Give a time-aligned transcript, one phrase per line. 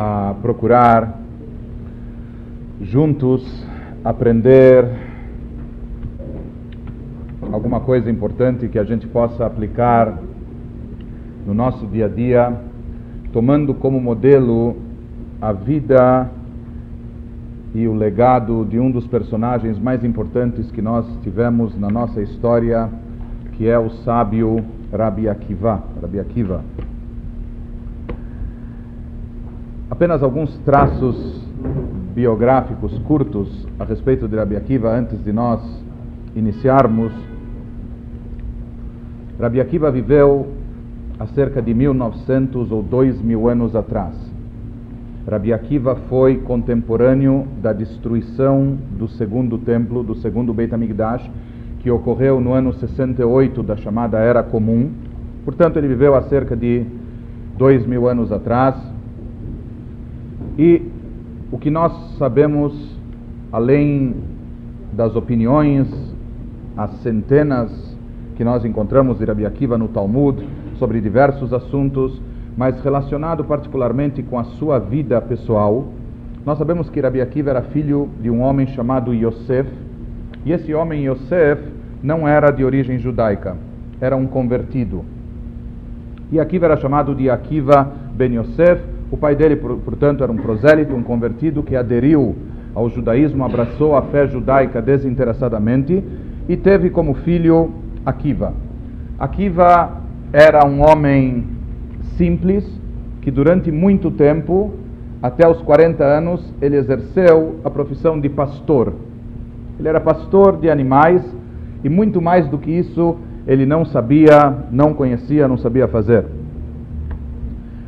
[0.00, 1.18] a procurar
[2.80, 3.66] juntos
[4.04, 4.88] aprender
[7.50, 10.16] alguma coisa importante que a gente possa aplicar
[11.44, 12.56] no nosso dia a dia,
[13.32, 14.76] tomando como modelo
[15.40, 16.30] a vida
[17.74, 22.88] e o legado de um dos personagens mais importantes que nós tivemos na nossa história,
[23.54, 25.82] que é o sábio Rabi Akiva.
[26.00, 26.62] Rabi Akiva.
[29.98, 31.44] Apenas alguns traços
[32.14, 35.60] biográficos curtos a respeito de Rabi Akiva antes de nós
[36.36, 37.12] iniciarmos.
[39.40, 40.52] Rabi Akiva viveu
[41.18, 44.14] há cerca de 1900 ou 2000 anos atrás.
[45.28, 51.28] Rabi Akiva foi contemporâneo da destruição do segundo templo, do segundo Beit HaMikdash,
[51.80, 54.92] que ocorreu no ano 68 da chamada Era Comum.
[55.44, 56.86] Portanto, ele viveu há cerca de
[57.56, 58.96] dois mil anos atrás.
[60.58, 60.82] E
[61.52, 62.74] o que nós sabemos,
[63.52, 64.16] além
[64.92, 65.86] das opiniões,
[66.76, 67.96] as centenas
[68.34, 70.44] que nós encontramos de Rabi Akiva no Talmud
[70.78, 72.20] sobre diversos assuntos,
[72.56, 75.86] mas relacionado particularmente com a sua vida pessoal.
[76.44, 79.70] Nós sabemos que Rabi Akiva era filho de um homem chamado Yosef,
[80.44, 81.62] e esse homem Yosef
[82.02, 83.56] não era de origem judaica,
[84.00, 85.04] era um convertido.
[86.32, 90.94] E Akiva era chamado de Akiva ben Yosef, o pai dele, portanto, era um prosélito,
[90.94, 92.36] um convertido que aderiu
[92.74, 96.02] ao judaísmo, abraçou a fé judaica desinteressadamente
[96.48, 97.70] e teve como filho
[98.04, 98.52] Akiva.
[99.18, 99.98] Akiva
[100.32, 101.44] era um homem
[102.16, 102.64] simples
[103.22, 104.72] que durante muito tempo,
[105.22, 108.92] até os 40 anos, ele exerceu a profissão de pastor.
[109.78, 111.22] Ele era pastor de animais
[111.82, 116.37] e muito mais do que isso, ele não sabia, não conhecia, não sabia fazer.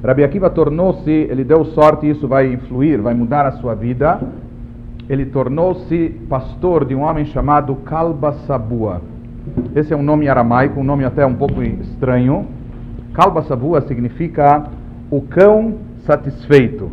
[0.02, 4.18] Rabi Akiva tornou-se, ele deu sorte, isso vai influir, vai mudar a sua vida.
[5.08, 9.02] Ele tornou-se pastor de um homem chamado Kalba Sabua.
[9.74, 12.46] Esse é um nome aramaico, um nome até um pouco estranho.
[13.12, 14.64] Kalba Sabua significa
[15.10, 15.74] o cão
[16.06, 16.90] satisfeito.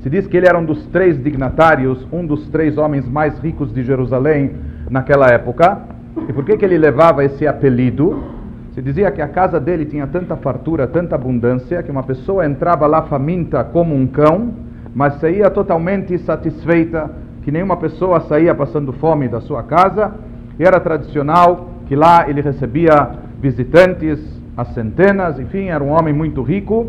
[0.00, 3.72] Se diz que ele era um dos três dignatários, um dos três homens mais ricos
[3.72, 4.50] de Jerusalém
[4.90, 5.80] naquela época.
[6.28, 8.35] E por que, que ele levava esse apelido?
[8.76, 12.86] Se dizia que a casa dele tinha tanta fartura, tanta abundância, que uma pessoa entrava
[12.86, 14.52] lá faminta como um cão,
[14.94, 17.10] mas saía totalmente satisfeita,
[17.42, 20.12] que nenhuma pessoa saía passando fome da sua casa.
[20.58, 24.20] E era tradicional que lá ele recebia visitantes,
[24.54, 26.86] as centenas, enfim, era um homem muito rico.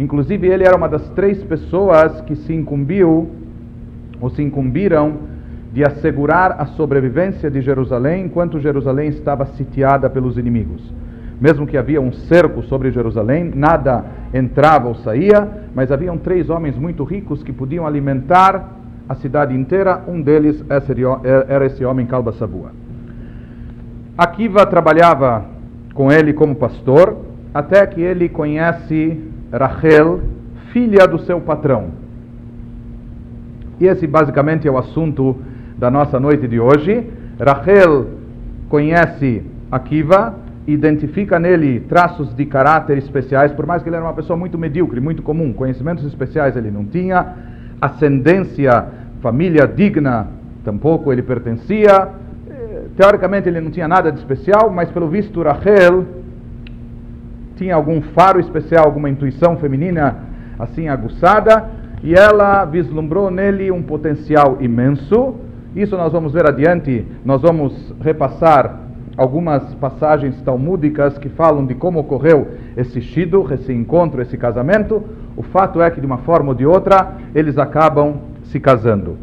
[0.00, 3.30] Inclusive, ele era uma das três pessoas que se incumbiu,
[4.20, 5.12] ou se incumbiram,
[5.72, 10.98] de assegurar a sobrevivência de Jerusalém enquanto Jerusalém estava sitiada pelos inimigos.
[11.40, 16.76] Mesmo que havia um cerco sobre Jerusalém, nada entrava ou saía, mas haviam três homens
[16.76, 18.76] muito ricos que podiam alimentar
[19.08, 20.02] a cidade inteira.
[20.06, 20.62] Um deles
[21.48, 22.72] era esse homem Calba Sabua.
[24.18, 25.46] Akiva trabalhava
[25.94, 27.16] com ele como pastor,
[27.54, 29.18] até que ele conhece
[29.50, 30.20] Rachel,
[30.72, 31.88] filha do seu patrão.
[33.80, 35.36] E esse basicamente é o assunto
[35.78, 37.10] da nossa noite de hoje.
[37.40, 38.08] Rachel
[38.68, 40.34] conhece Akiva,
[40.66, 45.00] identifica nele traços de caráter especiais, por mais que ele era uma pessoa muito medíocre,
[45.00, 47.34] muito comum, conhecimentos especiais ele não tinha,
[47.80, 48.86] ascendência,
[49.20, 50.28] família digna,
[50.64, 52.08] tampouco ele pertencia,
[52.96, 56.04] Teoricamente ele não tinha nada de especial, mas pelo visto Rachel
[57.56, 60.16] tinha algum faro especial, alguma intuição feminina
[60.58, 61.64] assim aguçada,
[62.02, 65.34] e ela vislumbrou nele um potencial imenso.
[65.74, 68.80] Isso nós vamos ver adiante, nós vamos repassar
[69.16, 75.02] algumas passagens talmúdicas que falam de como ocorreu esse shido, esse encontro, esse casamento.
[75.36, 79.16] O fato é que de uma forma ou de outra eles acabam se casando.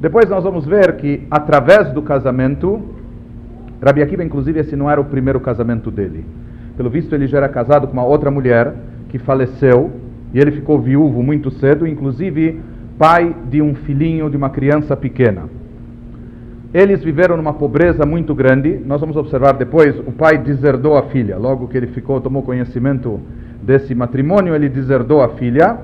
[0.00, 2.80] Depois nós vamos ver que através do casamento,
[3.82, 6.24] Rabi Akiva inclusive esse não era o primeiro casamento dele.
[6.76, 8.74] Pelo visto ele já era casado com uma outra mulher
[9.08, 9.90] que faleceu
[10.32, 12.60] e ele ficou viúvo muito cedo, inclusive
[12.98, 15.59] pai de um filhinho de uma criança pequena.
[16.72, 18.80] Eles viveram numa pobreza muito grande.
[18.84, 21.36] Nós vamos observar depois, o pai deserdou a filha.
[21.36, 23.20] Logo que ele ficou, tomou conhecimento
[23.62, 25.78] desse matrimônio, ele deserdou a filha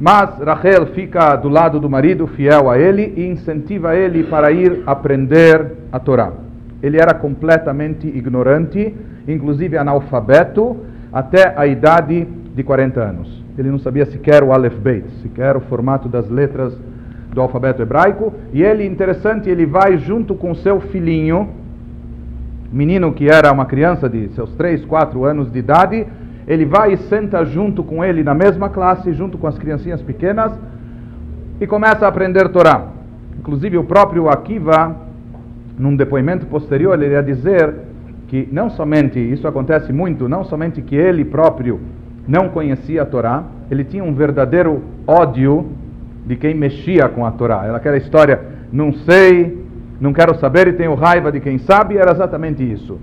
[0.00, 4.82] mas Rachel fica do lado do marido, fiel a ele, e incentiva ele para ir
[4.86, 6.32] aprender a Torá.
[6.80, 8.94] Ele era completamente ignorante,
[9.26, 10.76] inclusive analfabeto,
[11.12, 13.44] até a idade de 40 anos.
[13.58, 16.78] Ele não sabia sequer o Aleph Beit, sequer o formato das letras
[17.32, 18.32] do alfabeto hebraico.
[18.52, 21.48] E ele, interessante, ele vai junto com seu filhinho,
[22.72, 26.06] menino que era uma criança de seus 3, 4 anos de idade,
[26.46, 30.52] ele vai e senta junto com ele na mesma classe, junto com as criancinhas pequenas,
[31.60, 32.86] e começa a aprender Torá.
[33.38, 34.96] Inclusive o próprio Akiva,
[35.78, 37.74] num depoimento posterior, ele ia dizer
[38.28, 41.80] que não somente, isso acontece muito, não somente que ele próprio
[42.26, 45.66] não conhecia a Torá, ele tinha um verdadeiro ódio
[46.28, 47.64] de quem mexia com a Torá.
[47.64, 48.38] Era aquela história,
[48.70, 49.64] não sei,
[49.98, 52.98] não quero saber e tenho raiva de quem sabe, era exatamente isso.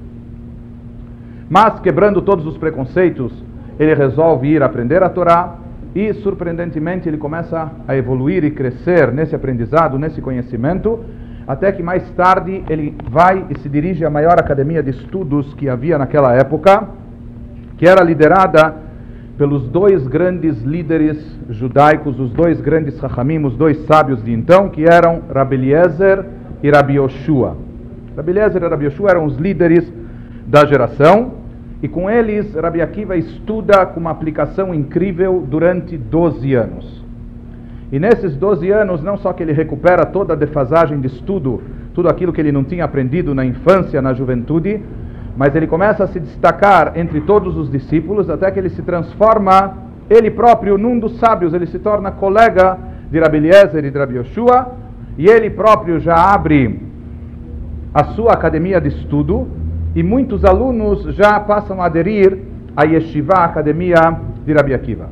[1.50, 3.34] Mas, quebrando todos os preconceitos,
[3.80, 5.56] ele resolve ir aprender a Torá
[5.96, 11.04] e, surpreendentemente, ele começa a evoluir e crescer nesse aprendizado, nesse conhecimento,
[11.48, 15.68] até que mais tarde ele vai e se dirige à maior academia de estudos que
[15.68, 16.90] havia naquela época,
[17.78, 18.85] que era liderada
[19.38, 21.18] pelos dois grandes líderes
[21.50, 25.72] judaicos, os dois grandes Chachamim, os dois sábios de então, que eram Rabi
[26.64, 27.58] e Rabi Yoshua.
[28.16, 29.92] Rabi e Rabi Yoshua eram os líderes
[30.48, 31.34] da geração,
[31.84, 37.04] e com eles Rabi Akiva estuda com uma aplicação incrível durante 12 anos.
[37.92, 41.62] E nesses 12 anos, não só que ele recupera toda a defasagem de estudo,
[41.94, 44.82] tudo aquilo que ele não tinha aprendido na infância, na juventude,
[45.36, 49.78] mas ele começa a se destacar entre todos os discípulos, até que ele se transforma,
[50.10, 52.78] ele próprio, num dos sábios, ele se torna colega
[53.12, 54.72] de Rabi Eliezer e de Rabi Yoshua,
[55.18, 56.82] e ele próprio já abre
[57.94, 59.48] a sua academia de estudo,
[59.96, 62.38] e muitos alunos já passam a aderir
[62.76, 63.96] à Yeshiva, academia
[64.46, 65.10] de Rabi Akiva.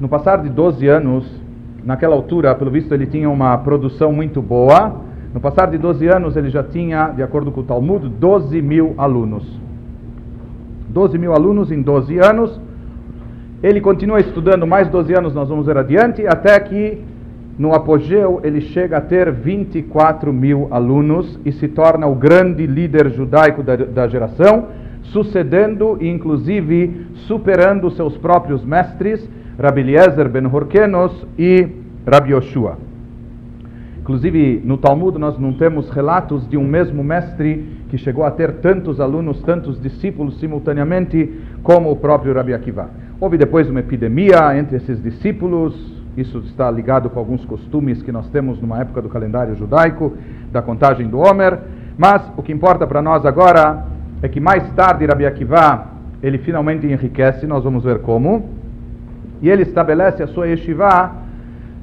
[0.00, 1.28] No passar de 12 anos,
[1.84, 5.07] naquela altura, pelo visto, ele tinha uma produção muito boa.
[5.32, 8.94] No passar de 12 anos, ele já tinha, de acordo com o Talmud, 12 mil
[8.96, 9.44] alunos.
[10.88, 12.60] 12 mil alunos em 12 anos.
[13.62, 17.02] Ele continua estudando mais 12 anos, nós vamos ver adiante, até que
[17.58, 23.10] no apogeu, ele chega a ter 24 mil alunos e se torna o grande líder
[23.10, 24.66] judaico da, da geração,
[25.02, 29.28] sucedendo e inclusive superando seus próprios mestres,
[29.60, 31.66] Rabi Eliezer ben Horkenos e
[32.06, 32.78] Rabi Yoshua.
[34.08, 38.52] Inclusive, no Talmud nós não temos relatos de um mesmo mestre que chegou a ter
[38.52, 41.30] tantos alunos, tantos discípulos simultaneamente,
[41.62, 42.88] como o próprio Rabi Akiva.
[43.20, 45.74] Houve depois uma epidemia entre esses discípulos,
[46.16, 50.16] isso está ligado com alguns costumes que nós temos numa época do calendário judaico,
[50.50, 51.58] da contagem do Homer.
[51.98, 53.84] Mas o que importa para nós agora
[54.22, 55.86] é que mais tarde Rabi Akiva,
[56.22, 58.48] ele finalmente enriquece, nós vamos ver como.
[59.42, 61.12] E ele estabelece a sua yeshiva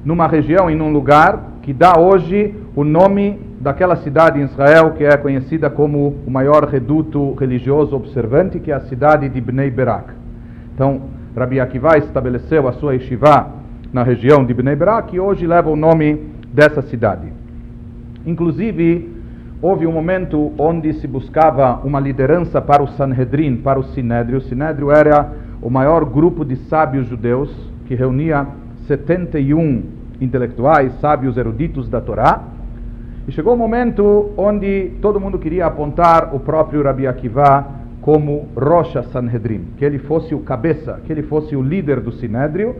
[0.04, 5.02] numa região, em um lugar que dá hoje o nome daquela cidade em Israel que
[5.02, 10.14] é conhecida como o maior reduto religioso observante, que é a cidade de Bnei Berak.
[10.72, 11.00] Então,
[11.36, 13.48] Rabi Akiva estabeleceu a sua yeshiva
[13.92, 17.32] na região de Bnei Brak, que hoje leva o nome dessa cidade.
[18.24, 19.10] Inclusive,
[19.60, 24.38] houve um momento onde se buscava uma liderança para o Sanhedrin, para o Sinédrio.
[24.38, 27.50] O Sinédrio era o maior grupo de sábios judeus
[27.86, 28.46] que reunia
[28.86, 32.42] 71 intelectuais, sábios eruditos da Torá.
[33.26, 37.66] E chegou o um momento onde todo mundo queria apontar o próprio Rabi Akiva
[38.00, 42.76] como Rocha Sanhedrin, que ele fosse o cabeça, que ele fosse o líder do Sinédrio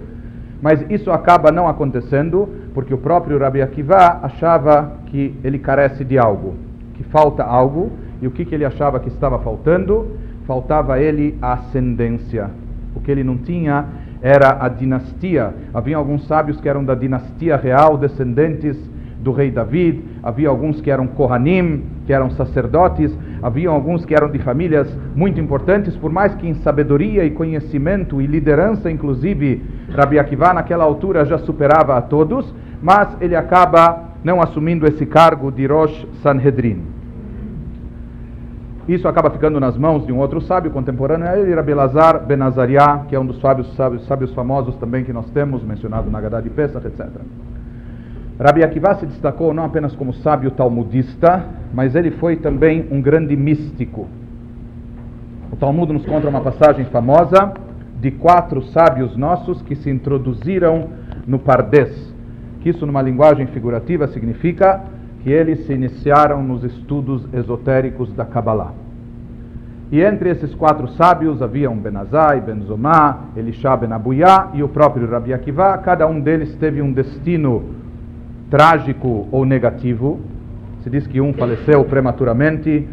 [0.61, 6.19] mas isso acaba não acontecendo porque o próprio Rabi Akiva achava que ele carece de
[6.19, 6.55] algo,
[6.95, 10.17] que falta algo, e o que, que ele achava que estava faltando?
[10.47, 12.51] Faltava ele a ascendência.
[12.95, 13.85] O que ele não tinha
[14.27, 15.55] era a dinastia.
[15.73, 18.77] Havia alguns sábios que eram da dinastia real, descendentes
[19.21, 24.29] do rei David, havia alguns que eram Kohanim, que eram sacerdotes, havia alguns que eram
[24.29, 29.63] de famílias muito importantes, por mais que em sabedoria e conhecimento e liderança, inclusive,
[29.95, 32.53] Rabi Akiva naquela altura já superava a todos,
[32.83, 36.96] mas ele acaba não assumindo esse cargo de Rosh Sanhedrin.
[38.89, 43.05] Isso acaba ficando nas mãos de um outro sábio contemporâneo, ele Rabi Lazar Ben Azariah,
[43.09, 46.41] que é um dos sábios, sábios, sábios famosos também que nós temos, mencionado na Gadá
[46.41, 47.07] de Pesach, etc.
[48.39, 53.35] Rabi Akiva se destacou não apenas como sábio talmudista, mas ele foi também um grande
[53.35, 54.07] místico.
[55.51, 57.55] O Talmud nos conta uma passagem famosa
[58.01, 60.91] de quatro sábios nossos que se introduziram
[61.27, 62.15] no Pardes,
[62.61, 64.83] que isso numa linguagem figurativa significa
[65.27, 68.73] que eles se iniciaram nos estudos esotéricos da Kabbalah.
[69.91, 75.35] E entre esses quatro sábios haviam Benazai, Benzomá, Elisha Ben Abuyá e o próprio Rabi
[75.35, 75.79] Akiva.
[75.79, 77.65] Cada um deles teve um destino
[78.49, 80.21] trágico ou negativo.
[80.85, 82.87] Se diz que um faleceu prematuramente,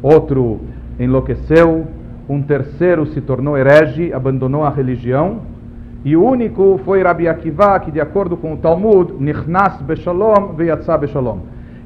[0.00, 0.60] outro
[0.96, 1.88] enlouqueceu,
[2.28, 5.40] um terceiro se tornou herege, abandonou a religião,
[6.04, 10.96] e o único foi Rabi Akiva, que de acordo com o Talmud, Nichnas Beshalom Veyatza
[10.96, 11.40] Beshalom.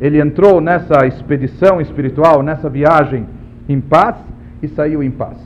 [0.04, 3.26] Ele entrou nessa expedição espiritual, nessa viagem
[3.66, 4.16] em paz
[4.62, 5.38] e saiu em paz.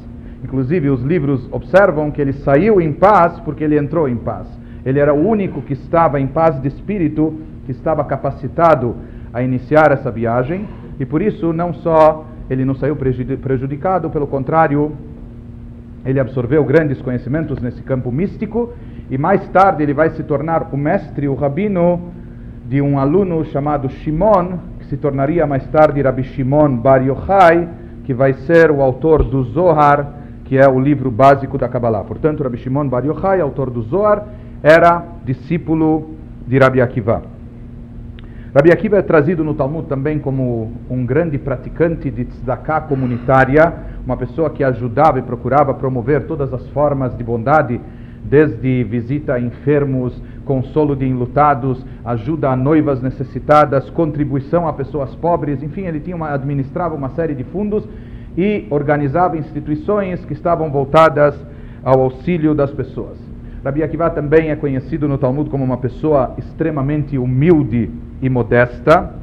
[0.43, 4.49] Inclusive, os livros observam que ele saiu em paz porque ele entrou em paz.
[4.85, 8.97] Ele era o único que estava em paz de espírito, que estava capacitado
[9.33, 10.67] a iniciar essa viagem,
[10.99, 14.91] e por isso não só ele não saiu prejudicado, pelo contrário,
[16.05, 18.73] ele absorveu grandes conhecimentos nesse campo místico,
[19.09, 22.18] e mais tarde ele vai se tornar o mestre, o rabino
[22.69, 27.67] de um aluno chamado Shimon, que se tornaria mais tarde Rabbi Shimon Bar Yochai,
[28.05, 30.07] que vai ser o autor do Zohar,
[30.45, 32.05] que é o livro básico da Kabbalah.
[32.05, 34.23] Portanto, Rabbi Shimon Bar Yochai, autor do Zohar,
[34.63, 36.11] era discípulo
[36.47, 37.23] de Rabbi Akiva.
[38.55, 43.73] Rabbi Akiva é trazido no Talmud também como um grande praticante de tzedakah comunitária,
[44.05, 47.81] uma pessoa que ajudava e procurava promover todas as formas de bondade,
[48.25, 55.63] desde visita a enfermos, consolo de enlutados, ajuda a noivas necessitadas, contribuição a pessoas pobres,
[55.63, 57.87] enfim, ele tinha uma, administrava uma série de fundos
[58.37, 61.35] e organizava instituições que estavam voltadas
[61.83, 63.19] ao auxílio das pessoas.
[63.65, 67.91] Rabi Akiva também é conhecido no Talmud como uma pessoa extremamente humilde
[68.23, 69.15] e modesta,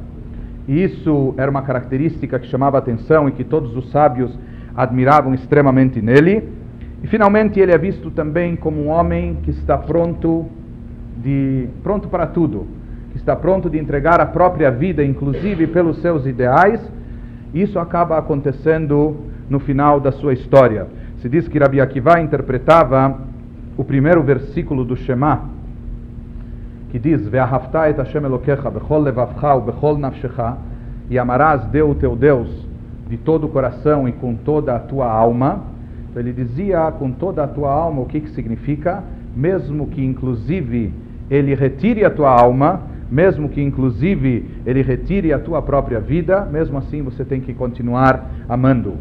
[0.68, 4.36] e isso era uma característica que chamava atenção e que todos os sábios
[4.76, 6.48] admiravam extremamente nele.
[7.02, 10.46] E finalmente ele é visto também como um homem que está pronto
[11.22, 12.66] de pronto para tudo,
[13.12, 16.80] que está pronto de entregar a própria vida, inclusive pelos seus ideais.
[17.54, 19.16] Isso acaba acontecendo
[19.48, 20.86] no final da sua história.
[21.18, 23.18] Se diz que Rabi Akiva interpretava
[23.76, 25.44] o primeiro versículo do Shema,
[26.90, 30.56] que diz: Ve'ahavta et Hashem Elokecha bechol levavcha bechol nafshecha,
[31.10, 32.48] e amarás Deus, teu Deus,
[33.08, 35.75] de todo o coração e com toda a tua alma.
[36.20, 39.02] Ele dizia com toda a tua alma o que, que significa,
[39.34, 40.92] mesmo que inclusive
[41.30, 46.78] ele retire a tua alma, mesmo que inclusive ele retire a tua própria vida, mesmo
[46.78, 48.94] assim você tem que continuar amando.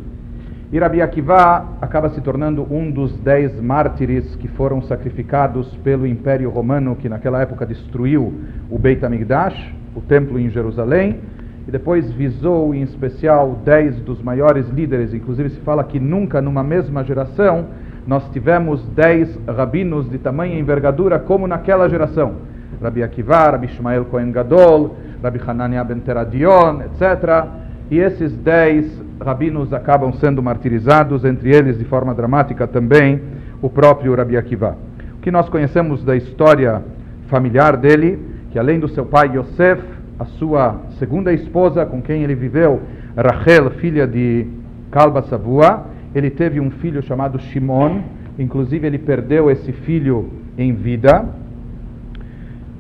[0.72, 6.95] E Akiva acaba se tornando um dos dez mártires que foram sacrificados pelo Império Romano,
[6.95, 8.34] que naquela época destruiu
[8.69, 11.19] o Beit HaMikdash, o templo em Jerusalém,
[11.67, 15.13] e depois visou em especial dez dos maiores líderes.
[15.13, 17.65] Inclusive se fala que nunca numa mesma geração
[18.05, 22.36] nós tivemos dez rabinos de tamanha envergadura como naquela geração.
[22.81, 27.48] Rabi Akiva, Rabi Ishmael Cohen Gadol, Rabi Hanania ben Teradion, etc.
[27.89, 33.22] E esses dez rabinos acabam sendo martirizados, entre eles de forma dramática também
[33.62, 34.77] o próprio Rabi Akiva.
[35.17, 36.84] O que nós conhecemos da história
[37.27, 38.19] familiar dele,
[38.51, 39.81] que além do seu pai Yosef,
[40.19, 42.81] a sua segunda esposa com quem ele viveu,
[43.17, 44.48] Rachel, filha de
[44.91, 48.01] Kalba Savua, ele teve um filho chamado Shimon,
[48.39, 51.25] inclusive ele perdeu esse filho em vida.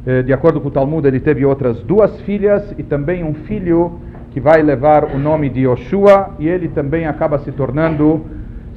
[0.05, 3.99] Eh, de acordo com o Talmud, ele teve outras duas filhas e também um filho
[4.31, 8.25] que vai levar o nome de Yoshua e ele também acaba se tornando,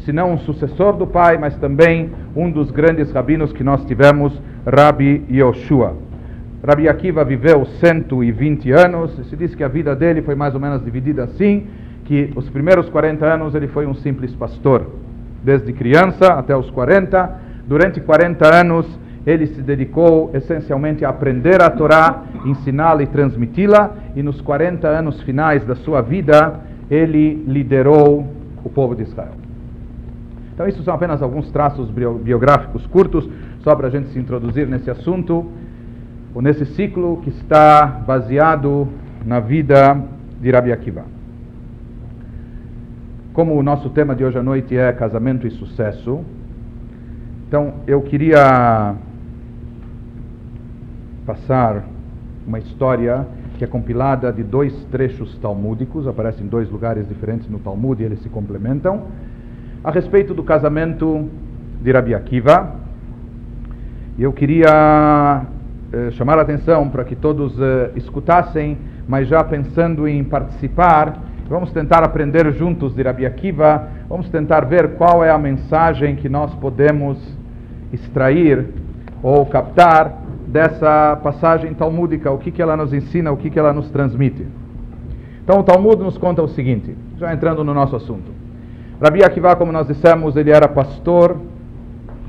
[0.05, 4.33] se não um sucessor do pai, mas também um dos grandes rabinos que nós tivemos,
[4.67, 6.08] Rabi Yoshua.
[6.65, 10.85] Rabi Akiva viveu 120 anos, se diz que a vida dele foi mais ou menos
[10.85, 11.67] dividida assim,
[12.05, 14.87] que os primeiros 40 anos ele foi um simples pastor,
[15.45, 21.71] desde criança até os 40, durante 40 anos ele se dedicou essencialmente a aprender a
[21.71, 26.61] Torá, ensiná-la e transmiti-la, e nos 40 anos finais da sua vida,
[26.91, 28.27] ele liderou
[28.65, 29.33] o povo de Israel.
[30.55, 33.29] Então, isso são apenas alguns traços biográficos curtos,
[33.61, 35.47] só para a gente se introduzir nesse assunto,
[36.39, 38.87] ou nesse ciclo que está baseado
[39.27, 40.01] na vida
[40.41, 41.05] de Rabi Akiva.
[43.33, 46.21] Como o nosso tema de hoje à noite é casamento e sucesso,
[47.49, 48.95] então eu queria
[51.27, 51.83] passar
[52.47, 53.27] uma história
[53.57, 58.07] que é compilada de dois trechos talmúdicos, aparecem em dois lugares diferentes no Talmud e
[58.07, 59.09] eles se complementam,
[59.83, 61.29] a respeito do casamento
[61.83, 62.77] de Rabi Akiva.
[64.17, 65.58] Eu queria
[65.93, 68.77] eh, chamar a atenção para que todos eh, escutassem,
[69.09, 71.19] mas já pensando em participar,
[71.49, 76.29] vamos tentar aprender juntos de Rabi Akiva, vamos tentar ver qual é a mensagem que
[76.29, 77.19] nós podemos
[77.91, 78.67] extrair
[79.23, 83.73] ou captar dessa passagem talmúdica, o que, que ela nos ensina, o que, que ela
[83.73, 84.47] nos transmite.
[85.43, 88.31] Então o Talmud nos conta o seguinte, já entrando no nosso assunto.
[89.03, 91.39] Rabi Akiva, como nós dissemos, ele era pastor,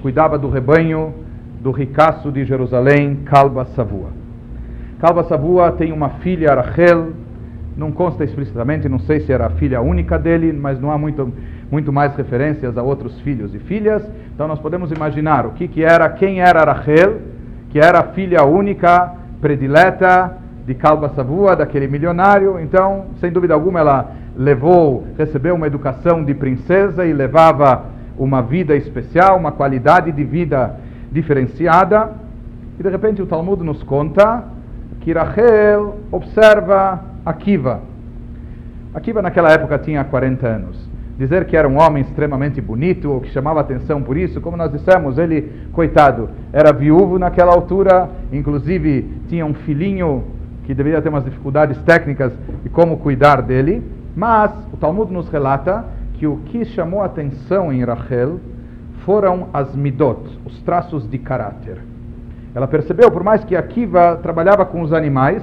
[0.02, 1.14] cuidava do rebanho
[1.60, 4.10] do ricaço de Jerusalém, Kalba Savua.
[5.00, 7.12] Kalba Savua tem uma filha, Rachel,
[7.78, 11.34] não consta explicitamente, não sei se era a filha única dele, mas não há muito,
[11.72, 14.04] muito mais referências a outros filhos e filhas.
[14.34, 17.18] Então nós podemos imaginar o que, que era, quem era Rachel,
[17.70, 22.60] que era a filha única, predileta de Kalba Savua, daquele milionário.
[22.60, 27.86] Então, sem dúvida alguma, ela levou, recebeu uma educação de princesa e levava
[28.18, 30.76] uma vida especial, uma qualidade de vida
[31.12, 32.12] diferenciada.
[32.80, 34.44] E de repente o Talmud nos conta
[35.02, 37.82] que Rachel observa Akiva.
[38.94, 40.90] Akiva naquela época tinha 40 anos.
[41.18, 44.72] Dizer que era um homem extremamente bonito ou que chamava atenção por isso, como nós
[44.72, 50.24] dissemos, ele, coitado, era viúvo naquela altura, inclusive tinha um filhinho
[50.64, 52.32] que deveria ter umas dificuldades técnicas
[52.64, 53.84] de como cuidar dele.
[54.16, 58.40] Mas o Talmud nos relata que o que chamou atenção em Rachel
[59.10, 61.80] foram as midot, os traços de caráter.
[62.54, 65.42] Ela percebeu, por mais que Akiva trabalhava com os animais,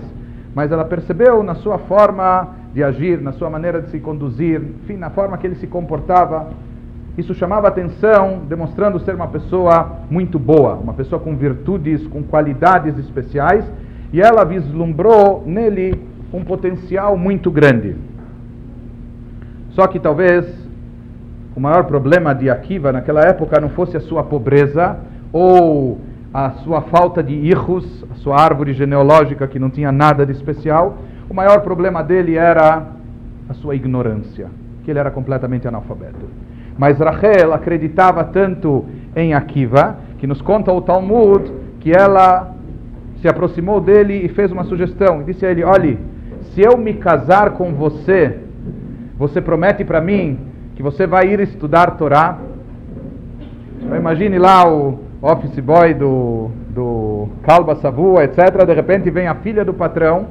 [0.55, 4.97] mas ela percebeu na sua forma de agir, na sua maneira de se conduzir, enfim,
[4.97, 6.51] na forma que ele se comportava.
[7.19, 12.97] Isso chamava atenção, demonstrando ser uma pessoa muito boa, uma pessoa com virtudes, com qualidades
[12.97, 13.65] especiais,
[14.13, 16.01] e ela vislumbrou nele
[16.33, 17.97] um potencial muito grande.
[19.71, 20.66] Só que talvez
[21.57, 24.99] o maior problema de Akiva naquela época não fosse a sua pobreza
[25.33, 25.99] ou
[26.33, 30.99] a sua falta de hijos, a sua árvore genealógica que não tinha nada de especial.
[31.31, 32.89] O maior problema dele era
[33.49, 34.49] a sua ignorância,
[34.85, 36.29] que ele era completamente analfabeto.
[36.77, 38.85] Mas Rachel acreditava tanto
[39.17, 42.55] em Akiva, que nos conta o Talmud, que ela
[43.23, 45.23] se aproximou dele e fez uma sugestão.
[45.23, 45.99] Disse a ele: Olhe,
[46.53, 48.41] se eu me casar com você,
[49.17, 52.37] você promete para mim que você vai ir estudar Torá?
[53.81, 58.65] Imagine lá o office boy do, do Kalba Savua, etc.
[58.67, 60.27] De repente vem a filha do patrão,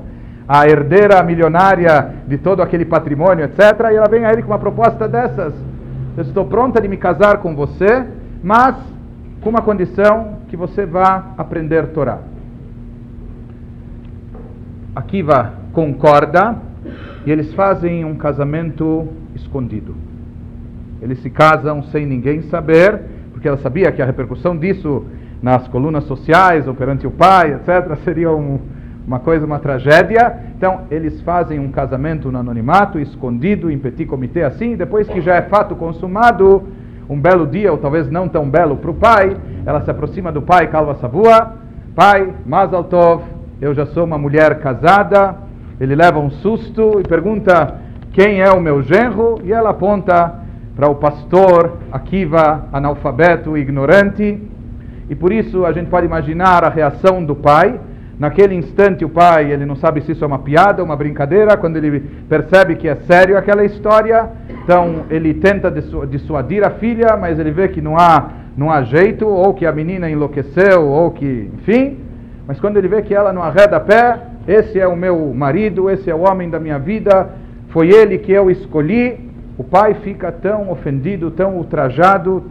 [0.48, 3.60] a herdeira milionária de todo aquele patrimônio, etc.
[3.92, 5.56] E ela vem a ele com uma proposta dessas.
[6.16, 8.06] Eu estou pronta de me casar com você,
[8.44, 8.76] mas
[9.42, 12.20] com uma condição que você vá aprender Torá.
[14.96, 16.56] Akiva concorda
[17.26, 20.05] e eles fazem um casamento escondido.
[21.02, 25.06] Eles se casam sem ninguém saber, porque ela sabia que a repercussão disso
[25.42, 28.60] nas colunas sociais ou perante o pai, etc., seria um,
[29.06, 30.36] uma coisa, uma tragédia.
[30.58, 35.36] Então, eles fazem um casamento no anonimato, escondido, em petit comité, assim, depois que já
[35.36, 36.64] é fato consumado,
[37.10, 40.42] um belo dia, ou talvez não tão belo para o pai, ela se aproxima do
[40.42, 41.54] pai, Calva Savua,
[41.96, 43.24] pai, Mazal Tov,
[43.62, 45.36] eu já sou uma mulher casada,
[45.80, 47.76] ele leva um susto e pergunta
[48.12, 50.45] quem é o meu genro, e ela aponta
[50.76, 54.42] para o pastor Akiva, analfabeto, ignorante,
[55.10, 57.80] e por isso a gente pode imaginar a reação do pai.
[58.18, 61.78] Naquele instante o pai, ele não sabe se isso é uma piada, uma brincadeira, quando
[61.78, 64.30] ele percebe que é sério aquela história,
[64.64, 65.70] então ele tenta
[66.10, 69.72] dissuadir a filha, mas ele vê que não há, não há jeito, ou que a
[69.72, 71.98] menina enlouqueceu, ou que, enfim,
[72.48, 76.10] mas quando ele vê que ela não arreda pé, esse é o meu marido, esse
[76.10, 77.32] é o homem da minha vida,
[77.70, 79.25] foi ele que eu escolhi,
[79.58, 82.44] o pai fica tão ofendido, tão ultrajado,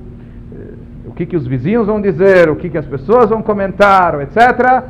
[0.52, 0.74] eh,
[1.06, 4.84] o que, que os vizinhos vão dizer, o que, que as pessoas vão comentar, etc.,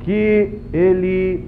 [0.00, 1.44] que ele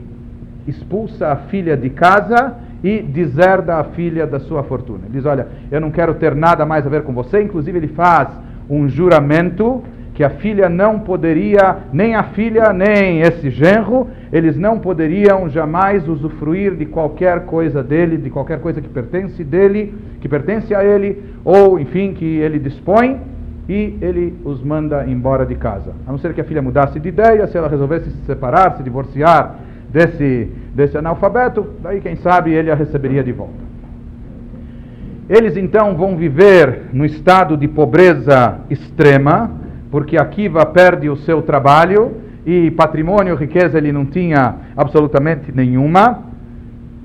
[0.67, 5.01] expulsa a filha de casa e deserda a filha da sua fortuna.
[5.05, 7.41] Ele diz: Olha, eu não quero ter nada mais a ver com você.
[7.43, 8.29] Inclusive, ele faz
[8.69, 9.83] um juramento
[10.19, 16.09] que a filha não poderia, nem a filha, nem esse genro, eles não poderiam jamais
[16.09, 21.23] usufruir de qualquer coisa dele, de qualquer coisa que pertence dele, que pertence a ele,
[21.45, 23.21] ou enfim, que ele dispõe,
[23.69, 25.93] e ele os manda embora de casa.
[26.05, 28.83] A não ser que a filha mudasse de ideia, se ela resolvesse se separar, se
[28.83, 29.55] divorciar
[29.89, 33.69] desse, desse analfabeto, daí quem sabe ele a receberia de volta.
[35.31, 42.17] Eles então vão viver no estado de pobreza extrema, porque Akiva perde o seu trabalho
[42.45, 46.25] e patrimônio, riqueza ele não tinha absolutamente nenhuma.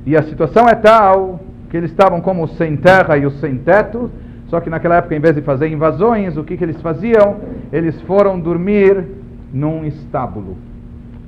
[0.05, 4.11] E a situação é tal que eles estavam como sem terra e os sem teto,
[4.47, 7.37] só que naquela época, em vez de fazer invasões, o que, que eles faziam?
[7.71, 9.03] Eles foram dormir
[9.51, 10.57] num estábulo.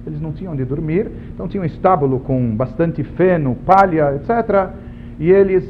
[0.06, 4.70] Eles não tinham onde dormir, então tinha um estábulo com bastante feno, palha, etc.
[5.20, 5.66] E eles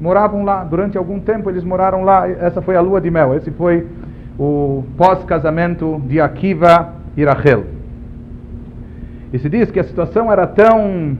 [0.00, 0.64] moravam lá.
[0.64, 2.26] Durante algum tempo eles moraram lá.
[2.26, 3.34] Essa foi a lua de mel.
[3.34, 3.86] Esse foi
[4.38, 7.64] o pós-casamento de Akiva e Rachel.
[9.32, 11.16] E se diz que a situação era tão,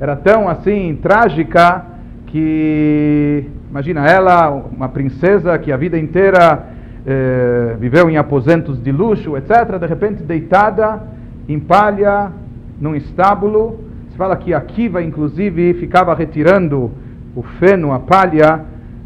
[0.00, 1.84] era tão assim trágica
[2.26, 6.66] que, imagina, ela, uma princesa que a vida inteira
[7.06, 11.02] eh, viveu em aposentos de luxo, etc., de repente deitada
[11.48, 12.32] em palha,
[12.80, 13.80] num estábulo.
[14.10, 16.90] Se fala que Akiva, inclusive, ficava retirando
[17.34, 18.60] o feno, a palha,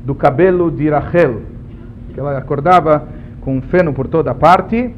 [0.05, 1.42] do cabelo de Rachel.
[2.14, 3.07] Que ela acordava
[3.47, 4.93] com feno por toda parte.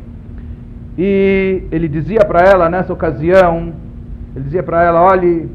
[0.96, 3.74] E ele dizia para ela nessa ocasião,
[4.34, 5.50] ele dizia para ela, olhe,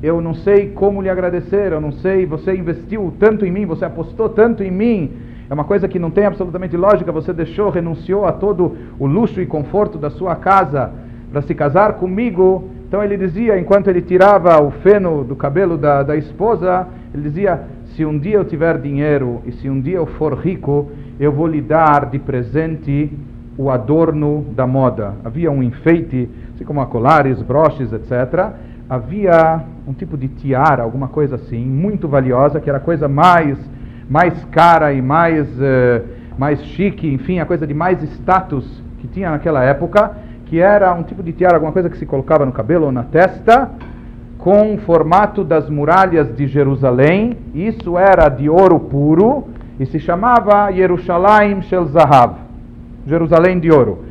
[0.00, 3.84] eu não sei como lhe agradecer, eu não sei, você investiu tanto em mim, você
[3.84, 5.10] apostou tanto em mim,
[5.50, 7.10] é uma coisa que não tem absolutamente lógica.
[7.10, 10.92] Você deixou, renunciou a todo o luxo e conforto da sua casa
[11.32, 12.68] para se casar comigo.
[12.86, 17.62] Então ele dizia, enquanto ele tirava o feno do cabelo da, da esposa, ele dizia:
[17.94, 21.46] Se um dia eu tiver dinheiro e se um dia eu for rico, eu vou
[21.46, 23.12] lhe dar de presente
[23.56, 25.14] o adorno da moda.
[25.24, 28.52] Havia um enfeite, assim como colares, broches, etc.
[28.88, 33.58] Havia um tipo de tiara, alguma coisa assim, muito valiosa, que era a coisa mais,
[34.08, 36.04] mais cara e mais, uh,
[36.38, 41.02] mais chique, enfim, a coisa de mais status que tinha naquela época que era um
[41.02, 43.70] tipo de tiara, alguma coisa que se colocava no cabelo ou na testa,
[44.38, 47.36] com o formato das muralhas de Jerusalém.
[47.54, 49.48] Isso era de ouro puro
[49.78, 52.36] e se chamava Yerushalayim Shel Zahav,
[53.06, 54.04] Jerusalém de ouro.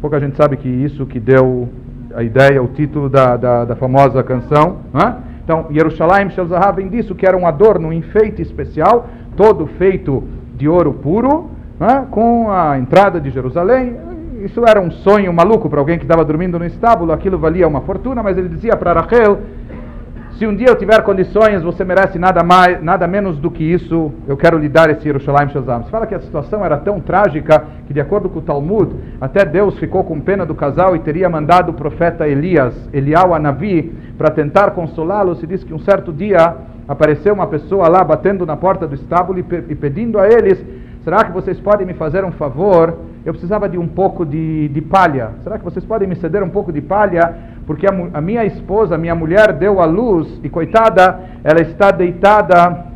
[0.00, 1.68] Pouca gente sabe que isso que deu
[2.14, 4.78] a ideia, o título da, da, da famosa canção.
[4.92, 5.16] Né?
[5.42, 10.22] Então, Yerushalayim Shel Zahav vem disso, que era um adorno, um enfeite especial, todo feito
[10.54, 12.06] de ouro puro, né?
[12.10, 13.96] com a entrada de Jerusalém,
[14.44, 17.80] isso era um sonho maluco para alguém que estava dormindo no estábulo, aquilo valia uma
[17.82, 19.38] fortuna, mas ele dizia para Rachel,
[20.38, 24.12] se um dia eu tiver condições, você merece nada mais, nada menos do que isso,
[24.26, 25.84] eu quero lhe dar esse Yerushalayim Shazam.
[25.84, 29.44] Se fala que a situação era tão trágica que, de acordo com o Talmud, até
[29.44, 34.30] Deus ficou com pena do casal e teria mandado o profeta Elias, Eliau Anavi, para
[34.30, 35.34] tentar consolá-lo.
[35.36, 36.56] Se diz que um certo dia
[36.88, 40.64] apareceu uma pessoa lá batendo na porta do estábulo e, pe e pedindo a eles:
[41.04, 42.96] será que vocês podem me fazer um favor?
[43.24, 45.30] eu precisava de um pouco de, de palha.
[45.42, 47.34] Será que vocês podem me ceder um pouco de palha?
[47.66, 51.90] Porque a, a minha esposa, a minha mulher, deu à luz e, coitada, ela está
[51.90, 52.86] deitada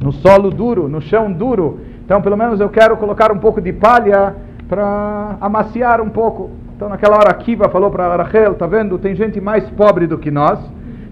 [0.00, 1.80] no solo duro, no chão duro.
[2.04, 4.34] Então, pelo menos eu quero colocar um pouco de palha
[4.68, 6.50] para amaciar um pouco.
[6.74, 8.98] Então, naquela hora, Kiva falou para Rachel: tá vendo?
[8.98, 10.58] Tem gente mais pobre do que nós.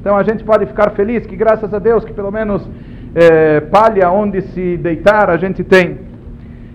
[0.00, 2.66] Então, a gente pode ficar feliz que, graças a Deus, que pelo menos
[3.14, 5.98] é, palha onde se deitar a gente tem.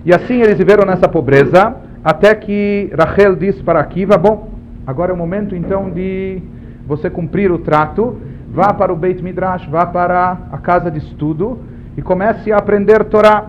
[0.06, 4.53] E assim eles viveram nessa pobreza, até que Rachel disse para Akiva: Bom,
[4.86, 6.41] agora é o momento então de
[6.86, 8.17] você cumprir o trato,
[8.50, 11.60] vá para o Beit Midrash, vá para a casa de estudo
[11.98, 13.46] e comece a aprender Torá.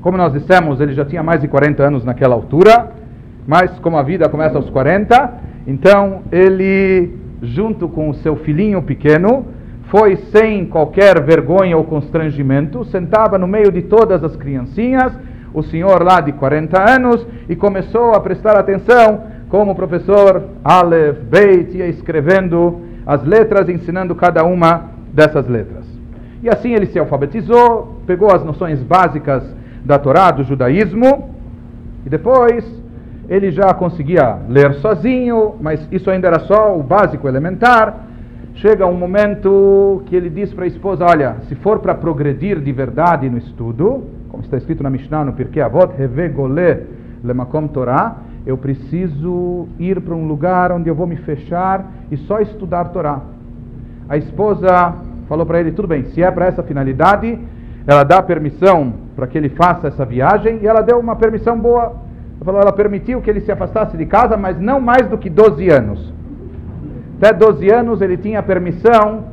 [0.00, 2.92] Como nós dissemos, ele já tinha mais de 40 anos naquela altura,
[3.46, 5.34] mas como a vida começa aos 40,
[5.66, 9.46] então ele, junto com o seu filhinho pequeno,
[9.88, 15.12] foi sem qualquer vergonha ou constrangimento, sentava no meio de todas as criancinhas
[15.54, 19.22] o senhor lá de 40 anos e começou a prestar atenção
[19.56, 25.86] como o professor Aleph Beit ia escrevendo as letras, ensinando cada uma dessas letras.
[26.42, 29.42] E assim ele se alfabetizou, pegou as noções básicas
[29.82, 31.30] da Torá, do judaísmo,
[32.04, 32.70] e depois
[33.30, 38.08] ele já conseguia ler sozinho, mas isso ainda era só o básico elementar.
[38.56, 42.72] Chega um momento que ele diz para a esposa: Olha, se for para progredir de
[42.72, 46.84] verdade no estudo, como está escrito na Mishnah, no Pirkei Avot, Revegole
[47.24, 52.38] Lemakom Torah, eu preciso ir para um lugar onde eu vou me fechar e só
[52.38, 53.20] estudar Torá.
[54.08, 54.94] A esposa
[55.28, 57.38] falou para ele: tudo bem, se é para essa finalidade,
[57.86, 62.06] ela dá permissão para que ele faça essa viagem e ela deu uma permissão boa.
[62.46, 66.12] Ela, permitiu que ele se afastasse de casa, mas não mais do que 12 anos.
[67.16, 69.24] Até 12 anos ele tinha permissão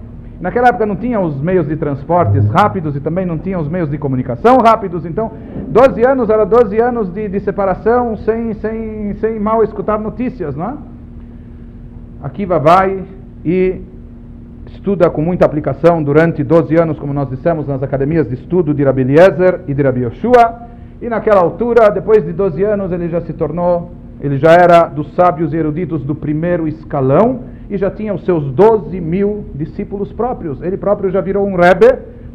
[0.44, 3.90] Naquela época não tinha os meios de transportes rápidos e também não tinha os meios
[3.90, 5.32] de comunicação rápidos, então
[5.70, 10.66] 12 anos era 12 anos de, de separação sem, sem, sem mal escutar notícias, não
[10.66, 10.74] é?
[12.24, 13.06] Akiva vai
[13.46, 13.80] e
[14.68, 18.84] estuda com muita aplicação durante 12 anos, como nós dissemos, nas academias de estudo de
[18.84, 20.68] Rabi Eliezer e de Rabi Yoshua,
[21.02, 25.16] e naquela altura, depois de 12 anos, ele já se tornou, ele já era dos
[25.16, 30.62] sábios e eruditos do primeiro escalão, já tinha os seus 12 mil discípulos próprios.
[30.62, 31.88] Ele próprio já virou um Rebbe,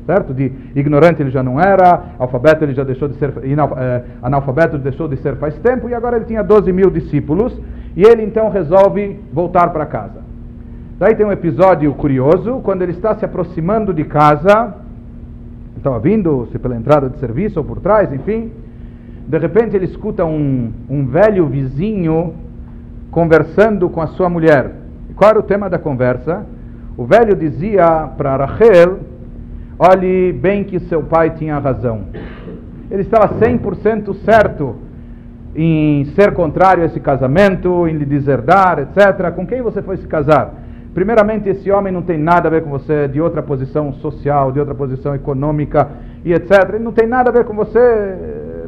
[0.09, 0.33] certo?
[0.33, 5.07] De ignorante ele já não era, alfabeto ele já deixou de ser, eh, analfabeto deixou
[5.07, 7.55] de ser faz tempo, e agora ele tinha 12 mil discípulos,
[7.95, 10.23] e ele então resolve voltar para casa.
[10.99, 14.75] Daí tem um episódio curioso, quando ele está se aproximando de casa,
[15.77, 18.51] estava vindo, se pela entrada de serviço ou por trás, enfim,
[19.29, 22.35] de repente ele escuta um, um velho vizinho
[23.11, 24.73] conversando com a sua mulher.
[25.19, 26.47] Qual era o tema da conversa?
[26.97, 29.01] O velho dizia para Rachel:
[29.77, 32.05] olhe bem que seu pai tinha razão.
[32.89, 34.77] Ele estava 100% certo
[35.57, 39.33] em ser contrário a esse casamento, em lhe deserdar, etc.
[39.35, 40.55] Com quem você foi se casar?
[40.95, 44.61] Primeiramente, esse homem não tem nada a ver com você, de outra posição social, de
[44.61, 45.89] outra posição econômica
[46.25, 46.75] e etc.
[46.75, 47.79] Ele não tem nada a ver com você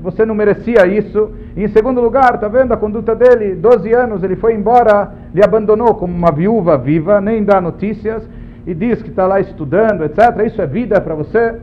[0.02, 1.30] você não merecia isso.
[1.56, 3.54] E em segundo lugar, está vendo a conduta dele?
[3.54, 8.22] 12 anos, ele foi embora, lhe abandonou como uma viúva viva, nem dá notícias,
[8.66, 10.46] e diz que está lá estudando, etc.
[10.46, 11.54] Isso é vida para você?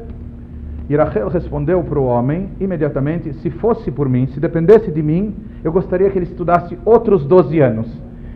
[0.90, 5.36] E Rachel respondeu para o homem imediatamente: Se fosse por mim, se dependesse de mim,
[5.64, 7.88] eu gostaria que ele estudasse outros 12 anos.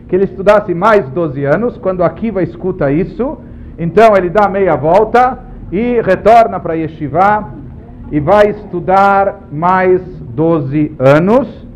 [0.08, 1.78] Que ele estudasse mais 12 anos.
[1.78, 3.38] Quando Akiva escuta isso,
[3.78, 5.38] então ele dá meia volta
[5.70, 7.61] e retorna para Yeshiva
[8.12, 11.66] e vai estudar mais 12 anos.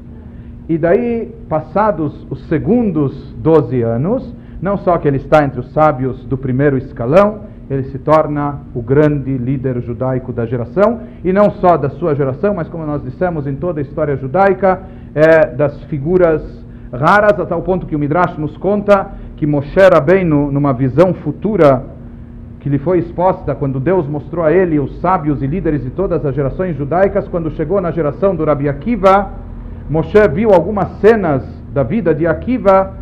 [0.69, 6.23] E daí, passados os segundos 12 anos, não só que ele está entre os sábios
[6.27, 11.77] do primeiro escalão, ele se torna o grande líder judaico da geração, e não só
[11.79, 14.83] da sua geração, mas como nós dissemos em toda a história judaica,
[15.15, 16.43] é das figuras
[16.93, 21.83] raras, a tal ponto que o Midrash nos conta que Moshe Rabbeinu, numa visão futura
[22.67, 26.27] que lhe foi exposta quando Deus mostrou a ele os sábios e líderes de todas
[26.27, 29.31] as gerações judaicas, quando chegou na geração do Rabi Akiva,
[29.89, 32.95] Moshe viu algumas cenas da vida de Akiva,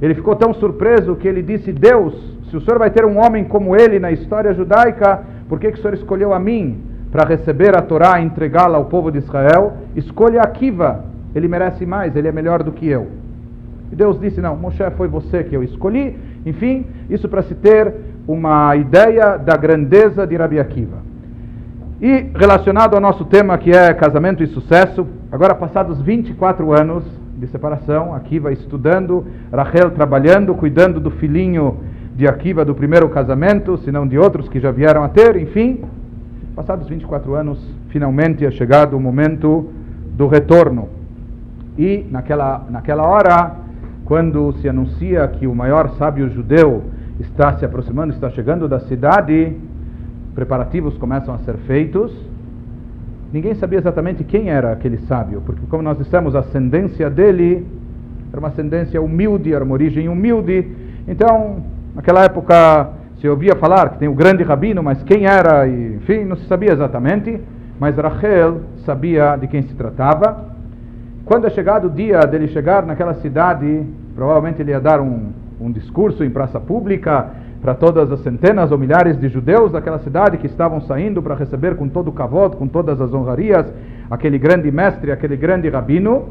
[0.00, 2.14] ele ficou tão surpreso que ele disse: Deus,
[2.48, 5.78] se o senhor vai ter um homem como ele na história judaica, por que, que
[5.78, 6.80] o senhor escolheu a mim
[7.12, 9.74] para receber a Torá e entregá-la ao povo de Israel?
[9.94, 11.04] Escolha Akiva,
[11.34, 13.08] ele merece mais, ele é melhor do que eu.
[13.92, 16.16] E Deus disse: Não, Moshe foi você que eu escolhi.
[16.46, 17.92] Enfim, isso para se ter
[18.32, 20.98] uma ideia da grandeza de Rabi Akiva.
[22.00, 27.02] E relacionado ao nosso tema que é casamento e sucesso, agora passados 24 anos
[27.36, 31.78] de separação, Akiva estudando, Rachel trabalhando, cuidando do filhinho
[32.14, 35.82] de Akiva do primeiro casamento, se não de outros que já vieram a ter, enfim,
[36.54, 39.70] passados 24 anos, finalmente é chegado o momento
[40.16, 40.88] do retorno.
[41.76, 43.56] E naquela, naquela hora,
[44.04, 46.84] quando se anuncia que o maior sábio judeu
[47.20, 49.56] está se aproximando, está chegando da cidade,
[50.34, 52.12] preparativos começam a ser feitos.
[53.32, 57.66] Ninguém sabia exatamente quem era aquele sábio, porque, como nós dissemos, a ascendência dele
[58.32, 60.66] era uma ascendência humilde, era uma origem humilde.
[61.06, 65.96] Então, naquela época, se ouvia falar que tem o grande rabino, mas quem era, e,
[65.96, 67.40] enfim, não se sabia exatamente.
[67.78, 70.50] Mas Rachel sabia de quem se tratava.
[71.24, 75.28] Quando é chegado o dia dele chegar naquela cidade, provavelmente ele ia dar um,
[75.60, 80.38] um discurso em praça pública para todas as centenas ou milhares de judeus daquela cidade
[80.38, 83.66] que estavam saindo para receber com todo o cavalo, com todas as honrarias,
[84.10, 86.28] aquele grande mestre, aquele grande rabino.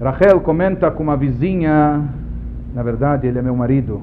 [0.00, 2.02] Rachel comenta com uma vizinha,
[2.74, 4.00] na verdade ele é meu marido,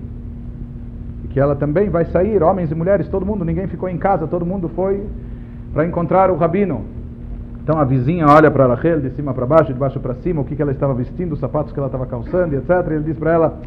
[1.31, 4.45] que ela também vai sair, homens e mulheres, todo mundo, ninguém ficou em casa, todo
[4.45, 5.03] mundo foi
[5.73, 6.85] para encontrar o rabino.
[7.69, 10.43] Então a vizinha olha para Rachel de cima para baixo, de baixo para cima, o
[10.43, 12.67] que, que ela estava vestindo, os sapatos que ela estava calçando, etc.
[12.89, 13.59] E ele diz para ela: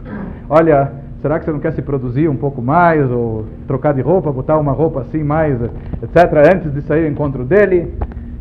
[0.50, 4.32] Olha, será que você não quer se produzir um pouco mais, ou trocar de roupa,
[4.32, 7.94] botar uma roupa assim mais, etc., antes de sair ao encontro dele?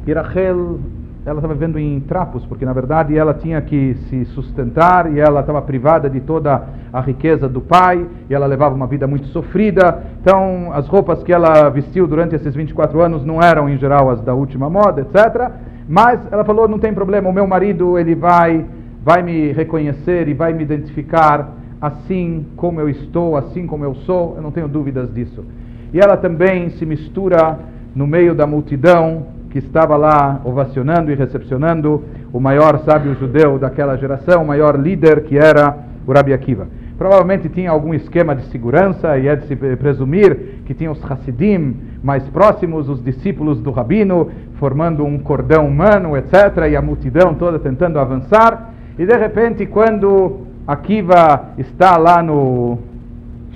[0.07, 0.79] E Rachel,
[1.23, 5.41] ela estava vivendo em trapos, porque na verdade ela tinha que se sustentar e ela
[5.41, 10.01] estava privada de toda a riqueza do pai, e ela levava uma vida muito sofrida.
[10.19, 14.19] Então, as roupas que ela vestiu durante esses 24 anos não eram, em geral, as
[14.21, 15.51] da última moda, etc.
[15.87, 18.65] Mas ela falou: não tem problema, o meu marido ele vai,
[19.03, 24.33] vai me reconhecer e vai me identificar assim como eu estou, assim como eu sou,
[24.37, 25.45] eu não tenho dúvidas disso.
[25.93, 27.59] E ela também se mistura
[27.95, 33.97] no meio da multidão que estava lá ovacionando e recepcionando o maior sábio judeu daquela
[33.97, 36.67] geração, o maior líder que era o Rabi Akiva.
[36.97, 41.75] Provavelmente tinha algum esquema de segurança e é de se presumir que tinha os Hassidim
[42.03, 47.57] mais próximos, os discípulos do Rabino, formando um cordão humano, etc., e a multidão toda
[47.59, 48.71] tentando avançar.
[48.99, 52.77] E de repente, quando Akiva está lá no.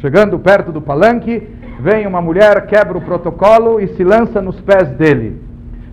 [0.01, 1.47] chegando perto do palanque,
[1.79, 5.44] vem uma mulher, quebra o protocolo e se lança nos pés dele.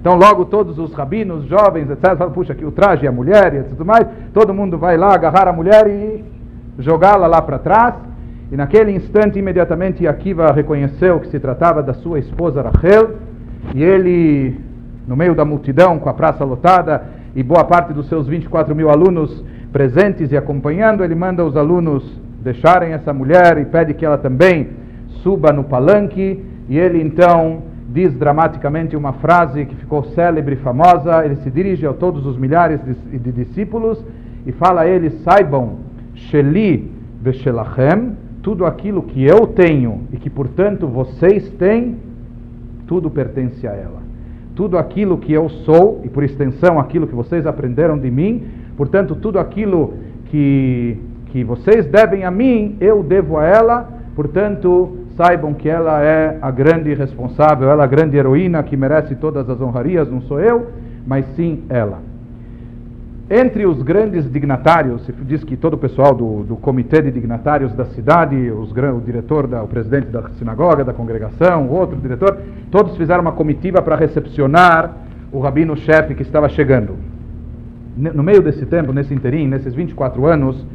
[0.03, 3.55] Então, logo todos os rabinos, jovens, etc., falam: puxa, aqui o traje é a mulher
[3.55, 4.05] e tudo mais.
[4.35, 6.25] Todo mundo vai lá agarrar a mulher e
[6.77, 7.95] jogá-la lá para trás.
[8.51, 13.13] E naquele instante, imediatamente, Akiva reconheceu que se tratava da sua esposa Rachel.
[13.73, 14.61] E ele,
[15.07, 18.91] no meio da multidão, com a praça lotada e boa parte dos seus 24 mil
[18.91, 24.19] alunos presentes e acompanhando, ele manda os alunos deixarem essa mulher e pede que ela
[24.19, 24.71] também
[25.23, 26.45] suba no palanque.
[26.69, 31.25] E ele então diz dramaticamente uma frase que ficou célebre e famosa.
[31.25, 34.03] Ele se dirige a todos os milhares de, de discípulos
[34.47, 35.77] e fala a eles: saibam,
[36.15, 41.97] Sheli veshelachem, tudo aquilo que eu tenho e que portanto vocês têm,
[42.87, 44.03] tudo pertence a ela.
[44.57, 48.43] Tudo aquilo que eu sou e por extensão aquilo que vocês aprenderam de mim,
[48.77, 49.95] portanto tudo aquilo
[50.27, 50.99] que
[51.33, 56.51] que vocês devem a mim, eu devo a ela, portanto saibam que ela é a
[56.51, 60.71] grande responsável, ela é a grande heroína que merece todas as honrarias, não sou eu,
[61.07, 61.99] mas sim ela.
[63.31, 67.73] entre os grandes dignatários, se diz que todo o pessoal do, do comitê de dignatários
[67.73, 72.39] da cidade, os, o diretor, da, o presidente da sinagoga, da congregação, outro diretor,
[72.71, 74.95] todos fizeram uma comitiva para recepcionar
[75.33, 76.95] o rabino-chefe que estava chegando.
[77.97, 80.67] No meio desse tempo, nesse interim, nesses 24 anos,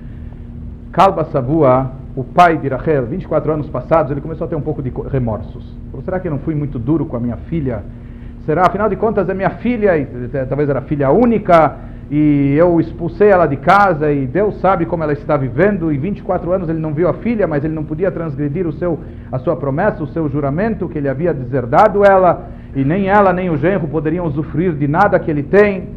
[0.91, 4.81] Kalba Savua, o pai de Rachel, 24 anos passados, ele começou a ter um pouco
[4.81, 5.63] de remorsos.
[5.91, 7.83] Falou, será que eu não fui muito duro com a minha filha?
[8.43, 10.07] Será, afinal de contas, é minha filha, e
[10.49, 11.75] talvez era filha única,
[12.09, 15.91] e eu expulsei ela de casa e Deus sabe como ela está vivendo.
[15.93, 18.97] E 24 anos ele não viu a filha, mas ele não podia transgredir o seu,
[19.31, 23.51] a sua promessa, o seu juramento que ele havia deserdado ela, e nem ela nem
[23.51, 25.89] o genro poderiam usufruir de nada que ele tem.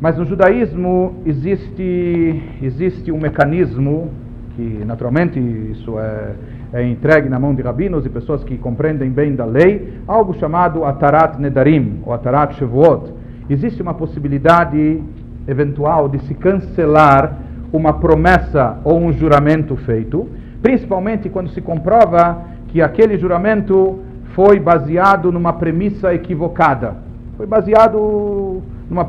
[0.00, 4.12] Mas no judaísmo existe, existe um mecanismo
[4.58, 6.32] que, naturalmente, isso é,
[6.72, 10.84] é entregue na mão de rabinos e pessoas que compreendem bem da lei, algo chamado
[10.84, 13.12] Atarat Nedarim, ou Atarat Shavuot
[13.48, 15.00] existe uma possibilidade
[15.46, 17.38] eventual de se cancelar
[17.72, 20.28] uma promessa ou um juramento feito,
[20.60, 24.00] principalmente quando se comprova que aquele juramento
[24.34, 26.96] foi baseado numa premissa equivocada.
[27.36, 29.06] Foi baseado numa,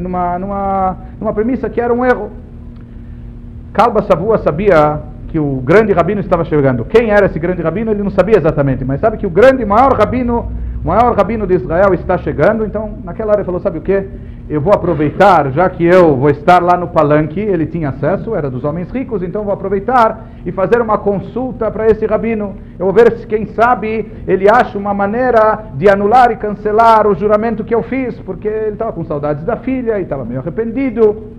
[0.00, 2.30] numa, numa, numa premissa que era um erro.
[3.72, 6.84] Kalba Savua sabia que o grande rabino estava chegando.
[6.84, 7.90] Quem era esse grande rabino?
[7.90, 10.50] Ele não sabia exatamente, mas sabe que o grande, maior rabino
[10.84, 14.08] maior rabino de Israel está chegando, então naquela hora ele falou: Sabe o que?
[14.48, 18.50] Eu vou aproveitar, já que eu vou estar lá no palanque, ele tinha acesso, era
[18.50, 22.56] dos homens ricos, então vou aproveitar e fazer uma consulta para esse rabino.
[22.76, 27.14] Eu vou ver se, quem sabe, ele acha uma maneira de anular e cancelar o
[27.14, 31.29] juramento que eu fiz, porque ele estava com saudades da filha e estava meio arrependido.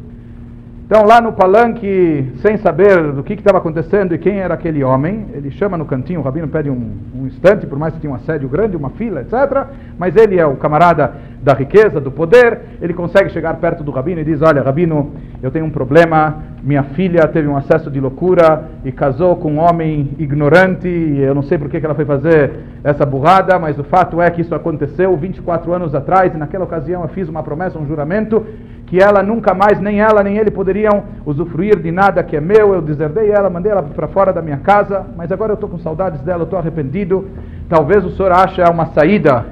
[0.91, 5.25] Então, lá no palanque, sem saber do que estava acontecendo e quem era aquele homem,
[5.33, 8.15] ele chama no cantinho, o rabino pede um, um instante, por mais que tinha um
[8.15, 9.67] assédio grande, uma fila, etc.
[9.97, 14.19] Mas ele é o camarada da riqueza, do poder, ele consegue chegar perto do rabino
[14.19, 18.65] e diz: Olha, rabino, eu tenho um problema, minha filha teve um acesso de loucura
[18.83, 22.51] e casou com um homem ignorante, eu não sei por que ela foi fazer
[22.83, 27.01] essa burrada, mas o fato é que isso aconteceu 24 anos atrás, e naquela ocasião
[27.01, 28.45] eu fiz uma promessa, um juramento,
[28.91, 32.73] que ela nunca mais, nem ela nem ele poderiam usufruir de nada que é meu.
[32.73, 35.79] Eu deserdei ela, mandei ela para fora da minha casa, mas agora eu estou com
[35.79, 37.25] saudades dela, estou arrependido.
[37.69, 39.45] Talvez o senhor ache uma saída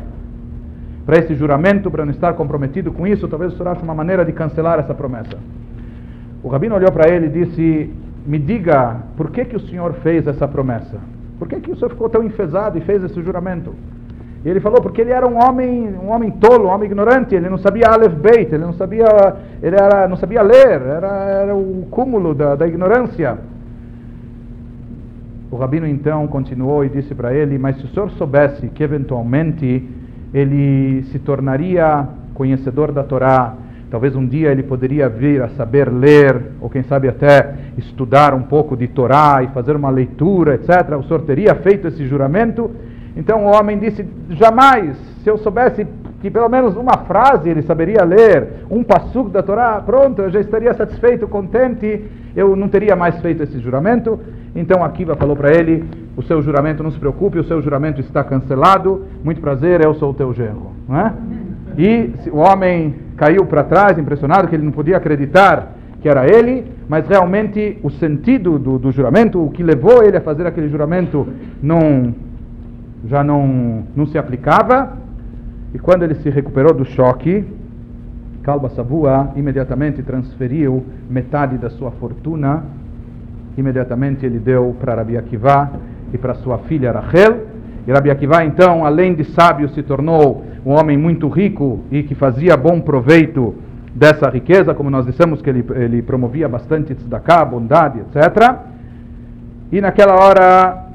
[1.06, 3.30] para esse juramento, para não estar comprometido com isso.
[3.30, 5.38] Talvez o senhor ache uma maneira de cancelar essa promessa.
[6.43, 7.93] O rabino olhou para ele e disse:
[8.25, 10.97] Me diga, por que, que o senhor fez essa promessa?
[11.39, 13.73] Por que, que o senhor ficou tão enfesado e fez esse juramento?
[14.43, 17.49] E ele falou porque ele era um homem, um homem tolo, um homem ignorante, ele
[17.49, 19.06] não sabia Aleph Beit, ele não sabia,
[19.62, 23.38] ele era, não sabia ler, era, era o cúmulo da, da ignorância.
[25.52, 29.84] O rabino então continuou e disse para ele: Mas se o senhor soubesse que eventualmente
[30.34, 33.56] ele se tornaria conhecedor da Torá,
[33.91, 38.43] talvez um dia ele poderia vir a saber ler, ou quem sabe até estudar um
[38.43, 42.71] pouco de Torá e fazer uma leitura, etc., o senhor teria feito esse juramento?
[43.15, 45.86] Então o homem disse: Jamais, se eu soubesse
[46.22, 50.39] que pelo menos uma frase ele saberia ler, um passuco da Torá, pronto, eu já
[50.39, 54.19] estaria satisfeito, contente, eu não teria mais feito esse juramento.
[54.56, 55.86] Então Akiva falou para ele:
[56.17, 60.12] O seu juramento, não se preocupe, o seu juramento está cancelado, muito prazer, eu sou
[60.12, 60.72] o teu genro.
[60.88, 61.13] Não é?
[61.78, 66.65] E o homem caiu para trás, impressionado, que ele não podia acreditar que era ele,
[66.88, 71.28] mas realmente o sentido do, do juramento, o que levou ele a fazer aquele juramento,
[71.62, 72.13] não
[73.06, 74.98] já não, não se aplicava,
[75.74, 77.46] e quando ele se recuperou do choque,
[78.44, 82.64] Kalba Savua imediatamente transferiu metade da sua fortuna,
[83.58, 85.72] imediatamente ele deu para Rabi Akiva
[86.14, 87.46] e para sua filha Rachel,
[87.88, 92.16] e Rabi Akiva então, além de sábio, se tornou um homem muito rico e que
[92.16, 93.56] fazia bom proveito
[93.94, 98.56] dessa riqueza, como nós dissemos que ele, ele promovia bastante tzedakah, bondade, etc.
[99.72, 100.86] E naquela hora,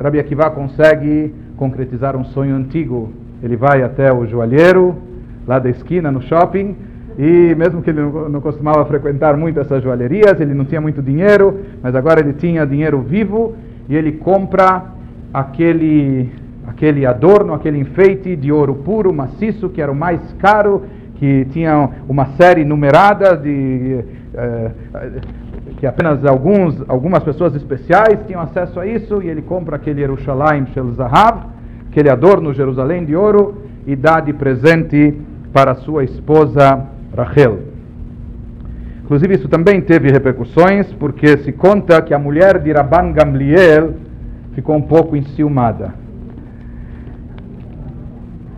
[0.00, 3.12] Rabi Akiva consegue concretizar um sonho antigo.
[3.42, 4.96] Ele vai até o joalheiro,
[5.46, 6.76] lá da esquina, no shopping,
[7.18, 11.60] e mesmo que ele não costumava frequentar muito essas joalherias, ele não tinha muito dinheiro,
[11.82, 13.54] mas agora ele tinha dinheiro vivo
[13.88, 14.84] e ele compra
[15.32, 16.30] aquele,
[16.66, 20.82] aquele adorno, aquele enfeite de ouro puro, maciço, que era o mais caro,
[21.16, 24.04] que tinha uma série numerada de.
[24.34, 24.70] Eh,
[25.84, 30.64] que apenas alguns, algumas pessoas especiais tinham acesso a isso, e ele compra aquele Yerushalayim
[30.68, 31.42] Shel Zahav,
[31.90, 35.12] aquele adorno Jerusalém de ouro, e dá de presente
[35.52, 37.58] para sua esposa Rachel.
[39.02, 43.92] Inclusive, isso também teve repercussões, porque se conta que a mulher de Rabban Gamliel
[44.54, 45.92] ficou um pouco enciumada.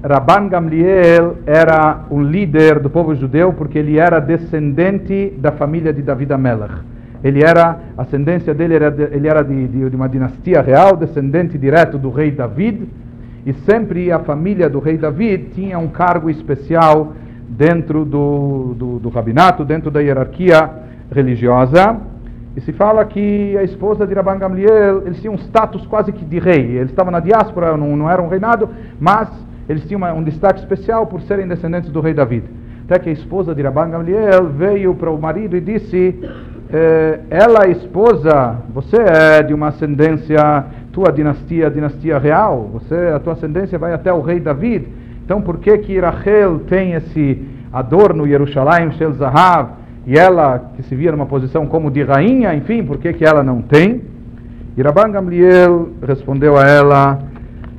[0.01, 6.03] Rabban Gamliel era um líder do povo judeu porque ele era descendente da família de
[6.03, 6.95] David Amelech.
[7.27, 10.97] Ele era, a ascendência dele era, de, ele era de, de, de uma dinastia real,
[10.97, 12.87] descendente direto do rei David,
[13.45, 17.15] e sempre a família do rei David tinha um cargo especial
[17.49, 20.71] dentro do, do, do rabinato, dentro da hierarquia
[21.13, 21.97] religiosa.
[22.57, 26.25] E se fala que a esposa de Rabban Gamliel, eles tinham um status quase que
[26.25, 26.77] de rei.
[26.77, 28.69] Eles estavam na diáspora, não, não era um reinado,
[29.01, 29.29] mas
[29.69, 32.45] eles tinham um destaque especial por serem descendentes do rei David.
[32.85, 36.15] Até que a esposa de Rabban Gamliel veio para o marido e disse:
[36.73, 43.35] eh, Ela, esposa, você é de uma ascendência, tua dinastia, dinastia real, você, a tua
[43.35, 44.89] ascendência vai até o rei David.
[45.25, 49.71] Então, por que que Rachel tem esse adorno Yerushalayim Shel Zahav
[50.07, 53.43] e ela que se via numa posição como de rainha, enfim, por que que ela
[53.43, 54.03] não tem?
[54.77, 57.19] E Rabban Gamliel respondeu a ela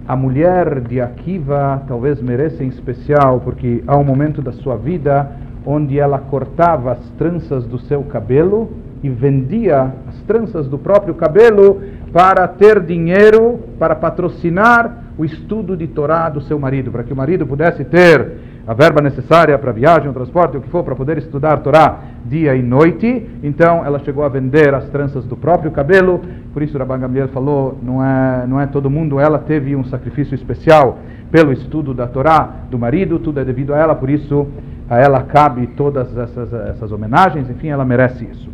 [0.08, 5.30] a mulher de Akiva talvez mereça em especial, porque há um momento da sua vida
[5.68, 8.72] onde ela cortava as tranças do seu cabelo
[9.04, 11.82] e vendia as tranças do próprio cabelo
[12.14, 17.16] para ter dinheiro para patrocinar o estudo de Torá do seu marido, para que o
[17.16, 21.18] marido pudesse ter a verba necessária para viagem, o transporte, o que for, para poder
[21.18, 23.26] estudar Torá dia e noite.
[23.44, 26.22] Então ela chegou a vender as tranças do próprio cabelo.
[26.54, 29.20] Por isso Rabban Gamliel falou, não é, não é todo mundo.
[29.20, 31.00] Ela teve um sacrifício especial
[31.32, 33.20] pelo estudo da Torá do marido.
[33.20, 33.96] Tudo é devido a ela.
[33.96, 34.48] Por isso
[34.90, 37.50] a ela cabe todas essas, essas homenagens.
[37.50, 38.50] Enfim, ela merece isso.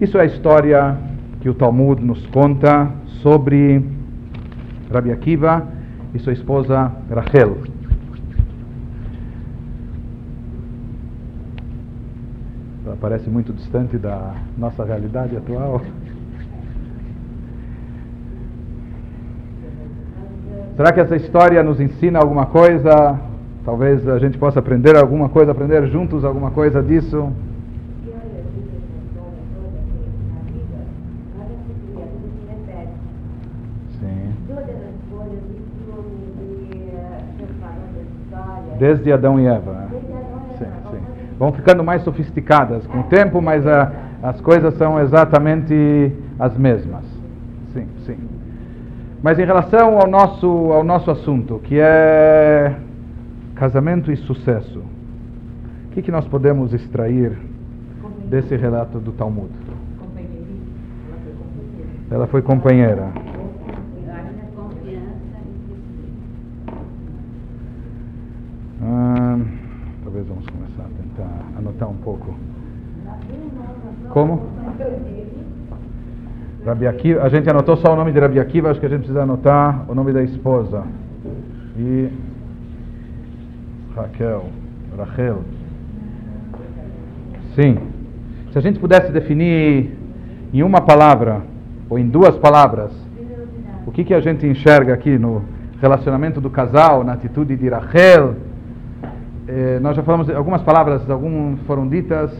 [0.00, 0.96] Isso é a história
[1.40, 2.90] que o Talmud nos conta
[3.22, 3.84] sobre
[4.92, 5.66] Rabi Akiva
[6.14, 7.72] e sua esposa Rachel.
[13.02, 15.82] parece muito distante da nossa realidade atual.
[20.76, 23.18] Será que essa história nos ensina alguma coisa?
[23.64, 27.32] Talvez a gente possa aprender alguma coisa, aprender juntos alguma coisa disso.
[34.00, 34.34] Sim.
[38.80, 39.86] Desde Adão e Eva.
[41.38, 43.92] vão ficando mais sofisticadas com o tempo, mas a,
[44.22, 47.04] as coisas são exatamente as mesmas.
[47.72, 48.16] Sim, sim.
[49.22, 52.74] Mas em relação ao nosso, ao nosso assunto, que é
[53.62, 57.38] casamento e sucesso, o que, que nós podemos extrair
[58.28, 59.52] desse relato do Talmud?
[62.10, 63.08] Ela foi companheira.
[68.82, 69.46] Hum,
[70.02, 72.34] talvez vamos começar a tentar anotar um pouco.
[74.10, 74.42] Como?
[76.66, 79.02] Rabi Akiva, a gente anotou só o nome de Rabi Akiva, acho que a gente
[79.02, 80.82] precisa anotar o nome da esposa.
[81.78, 82.31] E
[83.94, 84.46] Raquel,
[84.96, 85.42] Rachel.
[87.54, 87.78] Sim.
[88.50, 89.96] Se a gente pudesse definir
[90.52, 91.42] em uma palavra
[91.88, 92.90] ou em duas palavras,
[93.86, 95.42] o que, que a gente enxerga aqui no
[95.80, 98.36] relacionamento do casal, na atitude de Rachel,
[99.48, 102.30] eh, nós já falamos algumas palavras, algumas foram ditas.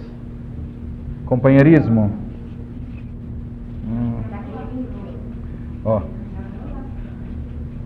[1.27, 2.11] Companheirismo.
[3.87, 4.21] Hum.
[5.85, 6.03] Ó.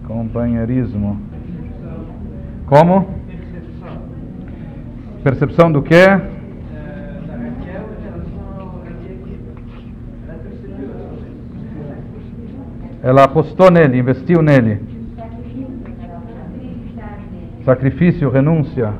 [0.06, 1.20] Companheirismo.
[2.66, 3.06] Como?
[5.26, 6.04] Percepção do quê?
[13.02, 14.80] Ela apostou nele, investiu nele.
[17.64, 18.94] Sacrifício, renúncia.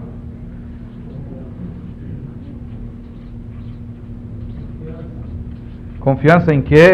[6.01, 6.91] Confiança em que?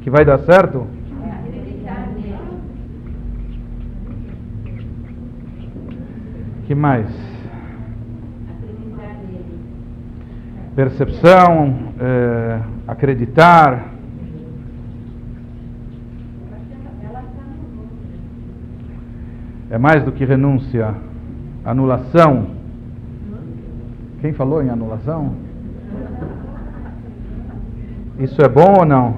[0.00, 0.84] Que vai dar certo?
[6.66, 7.35] que mais?
[10.76, 13.94] Percepção, é, acreditar.
[19.70, 20.94] É mais do que renúncia,
[21.64, 22.48] anulação.
[24.20, 25.32] Quem falou em anulação?
[28.18, 29.16] Isso é bom ou não?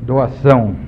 [0.00, 0.87] Doação.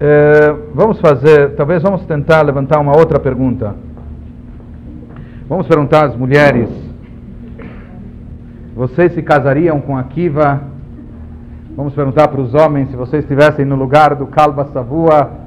[0.00, 3.74] É, vamos fazer, talvez vamos tentar levantar uma outra pergunta.
[5.48, 6.70] Vamos perguntar às mulheres:
[8.74, 10.62] vocês se casariam com a Kiva?
[11.76, 15.40] Vamos perguntar para os homens se vocês estivessem no lugar do Kalba Savua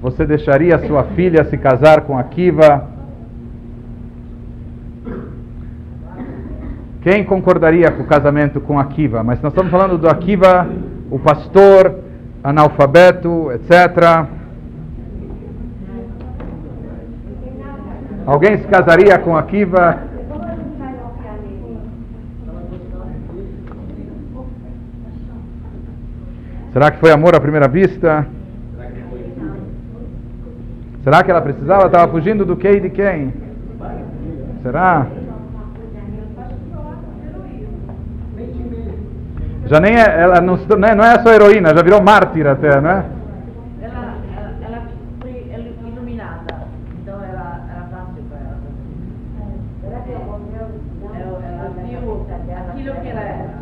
[0.00, 2.86] você deixaria sua filha se casar com Akiva?
[7.02, 9.24] Quem concordaria com o casamento com Akiva?
[9.24, 10.68] Mas nós estamos falando do Akiva,
[11.10, 11.96] o pastor,
[12.48, 14.26] analfabeto, etc.
[18.24, 19.98] Alguém se casaria com Akiva?
[26.72, 28.26] Será que foi amor à primeira vista?
[31.04, 31.86] Será que ela precisava?
[31.86, 33.32] Estava fugindo do que e de quem?
[34.62, 35.06] Será?
[39.68, 43.04] Já nem é, ela não, né, não é só heroína, já virou mártir até, né?
[43.82, 44.82] Ela, ela, ela
[45.20, 45.44] foi
[45.86, 46.54] iluminada,
[47.02, 48.56] então era, era fácil para ela.
[51.14, 51.98] Ela, ela viu
[52.70, 53.58] aquilo que ela era.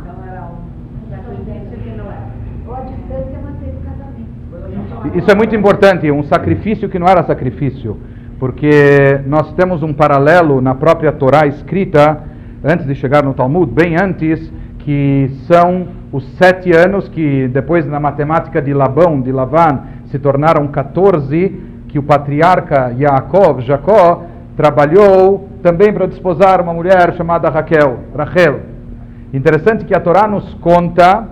[0.00, 2.26] Então era um, uma coincidência que não era.
[2.66, 5.18] Ou a distância manteve o casamento.
[5.18, 7.98] Isso é muito importante, um sacrifício que não era sacrifício,
[8.38, 12.22] porque nós temos um paralelo na própria Torá escrita,
[12.64, 14.50] antes de chegar no Talmud, bem antes,
[14.90, 20.66] que são os sete anos que depois na matemática de Labão, de Lavan, se tornaram
[20.66, 24.24] 14, que o patriarca Yaakov, Jacó,
[24.56, 28.62] trabalhou também para desposar uma mulher chamada Raquel, Rachel.
[29.32, 31.24] Interessante que a Torá nos conta,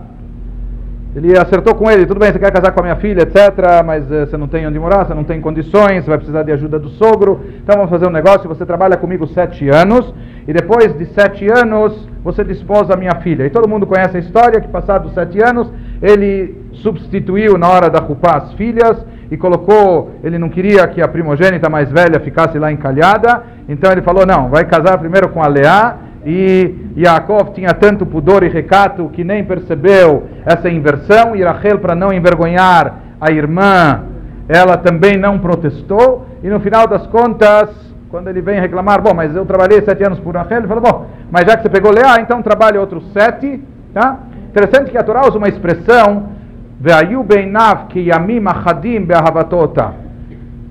[1.19, 4.05] ele acertou com ele, tudo bem, você quer casar com a minha filha, etc., mas
[4.05, 6.79] uh, você não tem onde morar, você não tem condições, você vai precisar de ajuda
[6.79, 10.15] do sogro, então vamos fazer um negócio, você trabalha comigo sete anos,
[10.47, 13.45] e depois de sete anos você desposa a minha filha.
[13.45, 17.99] E todo mundo conhece a história que passados sete anos ele substituiu na hora da
[17.99, 22.71] Rupá as filhas e colocou, ele não queria que a primogênita mais velha ficasse lá
[22.71, 28.05] encalhada, então ele falou, não, vai casar primeiro com a Leá, e Yaakov tinha tanto
[28.05, 34.03] pudor e recato que nem percebeu essa inversão, e Rachel, para não envergonhar a irmã,
[34.49, 37.71] ela também não protestou, e no final das contas,
[38.11, 41.07] quando ele vem reclamar, bom, mas eu trabalhei sete anos por Rachel, ele falou, bom,
[41.31, 43.63] mas já que você pegou Leá, então trabalhe outros sete,
[43.93, 44.19] tá?
[44.49, 46.31] Interessante que a Torá usa uma expressão,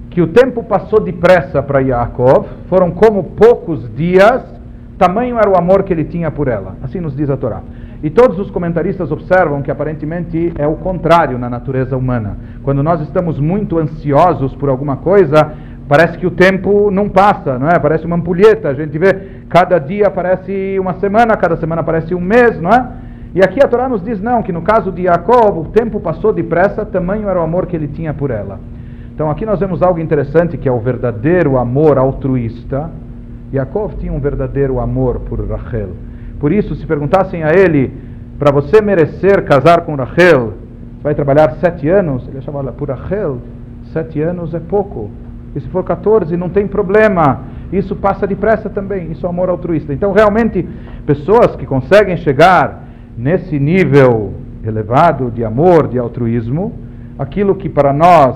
[0.09, 4.41] que o tempo passou depressa para Yaakov, foram como poucos dias,
[4.97, 6.75] tamanho era o amor que ele tinha por ela.
[6.81, 7.61] Assim nos diz a Torá.
[8.03, 12.37] E todos os comentaristas observam que aparentemente é o contrário na natureza humana.
[12.63, 15.53] Quando nós estamos muito ansiosos por alguma coisa,
[15.87, 17.79] parece que o tempo não passa, não é?
[17.79, 18.69] Parece uma ampulheta.
[18.69, 22.87] A gente vê, cada dia parece uma semana, cada semana parece um mês, não é?
[23.33, 26.31] E aqui a Torá nos diz não, que no caso de Jacob, o tempo passou
[26.31, 28.59] depressa, tamanho era o amor que ele tinha por ela.
[29.13, 32.89] Então aqui nós vemos algo interessante, que é o verdadeiro amor altruísta.
[33.51, 35.89] Jacob tinha um verdadeiro amor por Rachel.
[36.39, 37.93] Por isso, se perguntassem a ele,
[38.37, 40.53] para você merecer casar com Rachel,
[41.01, 42.27] vai trabalhar sete anos?
[42.27, 43.39] Ele achava, olha, por Rachel,
[43.91, 45.09] sete anos é pouco.
[45.55, 47.41] E se for 14, não tem problema.
[47.71, 49.11] Isso passa depressa também.
[49.11, 49.93] Isso é amor altruísta.
[49.93, 50.67] Então, realmente,
[51.05, 52.83] pessoas que conseguem chegar
[53.17, 54.33] nesse nível
[54.63, 56.73] elevado de amor, de altruísmo,
[57.17, 58.35] aquilo que para nós,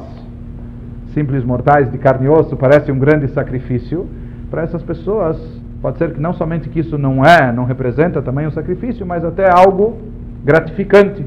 [1.13, 4.07] simples mortais de carne e osso, parece um grande sacrifício,
[4.51, 5.37] para essas pessoas
[5.81, 9.23] pode ser que não somente que isso não é, não representa também um sacrifício, mas
[9.23, 9.97] até algo
[10.43, 11.25] gratificante.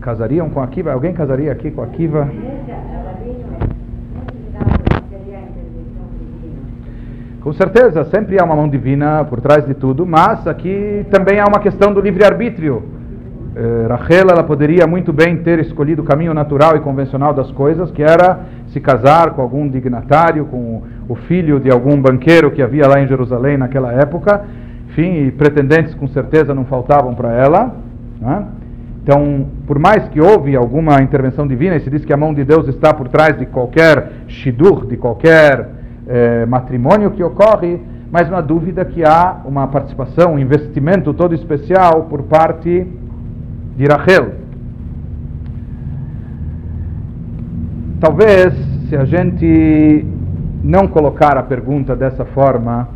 [0.00, 0.92] Casariam com Akiva?
[0.92, 2.28] Alguém casaria aqui com Akiva?
[7.40, 11.44] Com certeza, sempre há uma mão divina por trás de tudo, mas aqui também há
[11.44, 12.82] uma questão do livre-arbítrio.
[13.58, 17.90] Eh, Rachel ela poderia muito bem ter escolhido o caminho natural e convencional das coisas,
[17.90, 22.86] que era se casar com algum dignatário, com o filho de algum banqueiro que havia
[22.86, 24.44] lá em Jerusalém naquela época.
[24.88, 27.74] Enfim, e pretendentes com certeza não faltavam para ela.
[28.20, 28.44] Né?
[29.02, 32.44] Então, por mais que houve alguma intervenção divina, e se diz que a mão de
[32.44, 35.68] Deus está por trás de qualquer shidur, de qualquer
[36.08, 41.34] eh, matrimônio que ocorre, mas não há dúvida que há uma participação, um investimento todo
[41.34, 42.86] especial por parte
[43.76, 44.45] de Rachel.
[47.98, 48.52] Talvez,
[48.88, 50.04] se a gente
[50.62, 52.88] não colocar a pergunta dessa forma,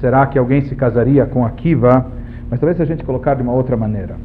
[0.00, 2.06] será que alguém se casaria com Akiva?
[2.50, 4.16] Mas talvez se a gente colocar de uma outra maneira.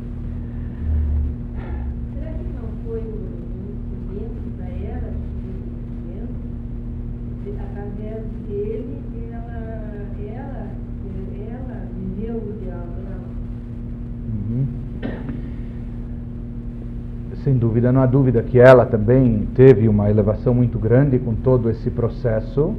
[17.46, 21.70] Sem dúvida, não há dúvida que ela também teve uma elevação muito grande com todo
[21.70, 22.74] esse processo.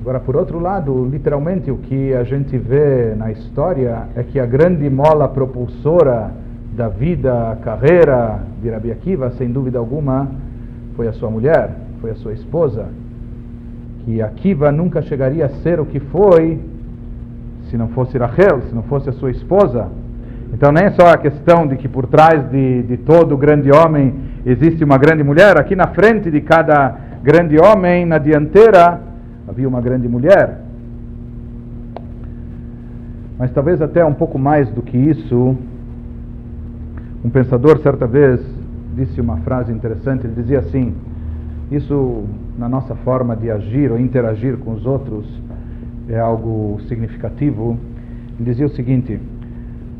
[0.00, 4.46] Agora, por outro lado, literalmente o que a gente vê na história é que a
[4.46, 6.30] grande mola propulsora
[6.74, 10.26] da vida, carreira de Rabi Akiva, sem dúvida alguma,
[10.96, 12.86] foi a sua mulher, foi a sua esposa.
[14.06, 16.58] que Akiva nunca chegaria a ser o que foi
[17.68, 19.88] se não fosse Rachel, se não fosse a sua esposa.
[20.60, 24.12] Então, nem é só a questão de que por trás de, de todo grande homem
[24.44, 29.00] existe uma grande mulher, aqui na frente de cada grande homem, na dianteira,
[29.48, 30.60] havia uma grande mulher.
[33.38, 35.56] Mas talvez até um pouco mais do que isso,
[37.24, 38.38] um pensador certa vez
[38.94, 40.94] disse uma frase interessante, ele dizia assim:
[41.72, 42.24] isso
[42.58, 45.24] na nossa forma de agir ou interagir com os outros
[46.06, 47.78] é algo significativo.
[48.38, 49.18] Ele dizia o seguinte: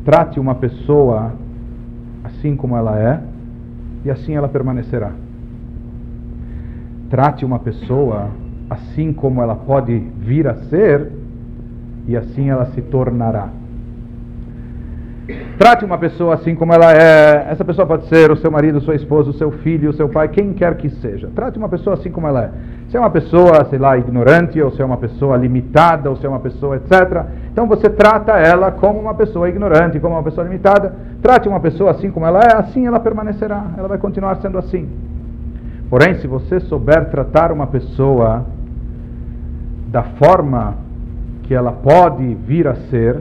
[0.03, 1.33] trate uma pessoa
[2.23, 3.21] assim como ela é
[4.03, 5.11] e assim ela permanecerá.
[7.09, 8.29] Trate uma pessoa
[8.69, 11.11] assim como ela pode vir a ser
[12.07, 13.49] e assim ela se tornará.
[15.57, 17.47] Trate uma pessoa assim como ela é.
[17.49, 20.27] Essa pessoa pode ser o seu marido, sua esposa, o seu filho, o seu pai,
[20.27, 21.29] quem quer que seja.
[21.35, 22.51] Trate uma pessoa assim como ela é.
[22.89, 26.25] Se é uma pessoa, sei lá, ignorante, ou se é uma pessoa limitada, ou se
[26.25, 27.25] é uma pessoa, etc.
[27.51, 30.93] Então você trata ela como uma pessoa ignorante, como uma pessoa limitada.
[31.21, 33.63] Trate uma pessoa assim como ela é, assim ela permanecerá.
[33.77, 34.89] Ela vai continuar sendo assim.
[35.89, 38.45] Porém, se você souber tratar uma pessoa
[39.87, 40.75] da forma
[41.43, 43.17] que ela pode vir a ser,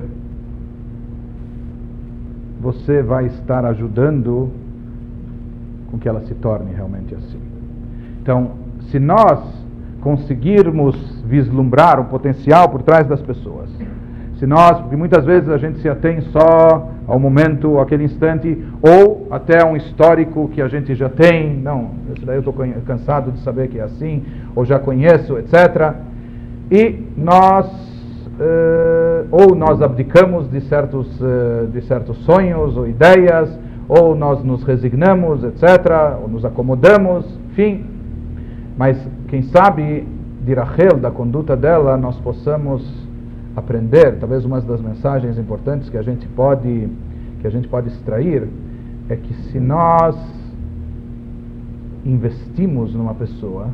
[2.61, 4.50] você vai estar ajudando
[5.90, 7.40] com que ela se torne realmente assim.
[8.22, 8.52] Então,
[8.90, 9.40] se nós
[10.00, 10.96] conseguirmos
[11.26, 13.70] vislumbrar o potencial por trás das pessoas,
[14.38, 19.28] se nós, porque muitas vezes a gente se atém só ao momento, aquele instante, ou
[19.30, 22.54] até um histórico que a gente já tem, não, isso daí eu estou
[22.86, 24.22] cansado de saber que é assim,
[24.54, 25.94] ou já conheço, etc.
[26.70, 27.89] E nós
[28.41, 33.57] uh, ou nós abdicamos de certos, uh, de certos sonhos ou ideias,
[33.88, 37.84] ou nós nos resignamos, etc., ou nos acomodamos, enfim.
[38.78, 38.97] Mas
[39.28, 40.07] quem sabe
[40.45, 42.82] de Rachel, da conduta dela, nós possamos
[43.55, 46.88] aprender, talvez uma das mensagens importantes que a gente pode
[47.41, 48.47] que a gente pode extrair
[49.09, 50.14] é que se nós
[52.05, 53.68] investimos numa pessoa,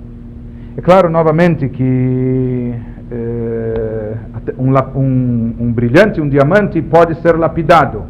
[0.77, 2.75] é claro novamente que
[3.11, 4.17] eh,
[4.59, 8.05] um, um, um, brilhante, um diamante pode ser lapidado,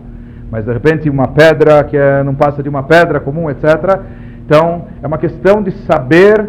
[0.51, 4.01] mas de repente uma pedra que é, não passa de uma pedra comum, etc.
[4.45, 6.49] Então é uma questão de saber,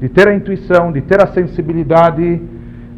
[0.00, 2.42] de ter a intuição, de ter a sensibilidade,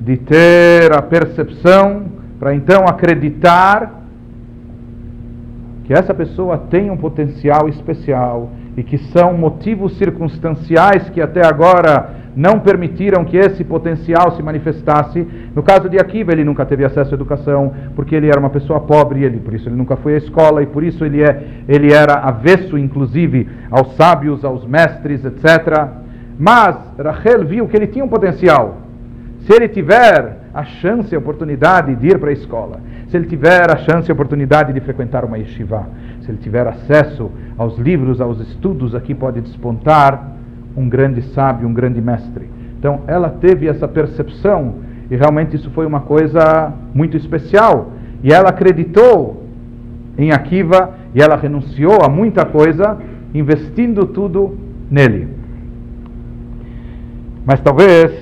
[0.01, 2.07] de ter a percepção,
[2.38, 4.03] para então acreditar
[5.84, 12.18] que essa pessoa tem um potencial especial e que são motivos circunstanciais que até agora
[12.39, 15.26] não permitiram que esse potencial se manifestasse.
[15.57, 18.78] No caso de Akiva, ele nunca teve acesso à educação, porque ele era uma pessoa
[18.78, 21.93] pobre, ele, por isso ele nunca foi à escola, e por isso ele, é, ele
[21.93, 25.89] era avesso, inclusive, aos sábios, aos mestres, etc.
[26.39, 28.82] Mas Rachel viu que ele tinha um potencial.
[29.41, 32.78] Se ele tiver a chance, a oportunidade de ir para a escola,
[33.09, 35.89] se ele tiver a chance, a oportunidade de frequentar uma yeshiva,
[36.20, 40.38] se ele tiver acesso aos livros, aos estudos, aqui pode despontar
[40.79, 42.49] um grande sábio, um grande mestre.
[42.79, 44.76] Então, ela teve essa percepção
[45.11, 47.93] e realmente isso foi uma coisa muito especial.
[48.22, 49.45] E ela acreditou
[50.16, 52.99] em Akiva e ela renunciou a muita coisa,
[53.35, 54.57] investindo tudo
[54.91, 55.29] nele.
[57.45, 58.12] Mas talvez,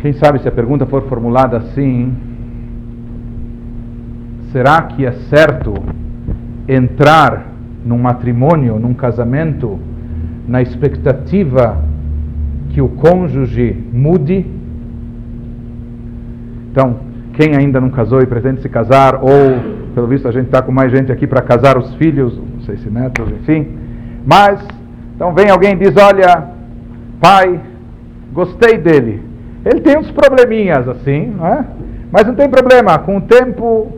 [0.00, 2.14] quem sabe se a pergunta for formulada assim,
[4.52, 5.74] será que é certo
[6.68, 7.46] entrar
[7.84, 9.80] num matrimônio, num casamento,
[10.46, 11.82] na expectativa
[12.70, 14.46] que o cônjuge mude.
[16.70, 16.96] Então,
[17.34, 20.72] quem ainda não casou e pretende se casar, ou pelo visto a gente está com
[20.72, 23.68] mais gente aqui para casar os filhos, não sei se netos, enfim.
[24.24, 24.60] Mas,
[25.14, 26.48] então vem alguém e diz: Olha,
[27.20, 27.60] pai,
[28.32, 29.22] gostei dele.
[29.64, 31.64] Ele tem uns probleminhas assim, não é?
[32.10, 33.92] Mas não tem problema, com o tempo,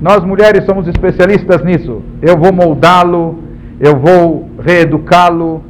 [0.00, 2.02] nós mulheres somos especialistas nisso.
[2.20, 3.38] Eu vou moldá-lo,
[3.78, 5.62] eu vou reeducá-lo,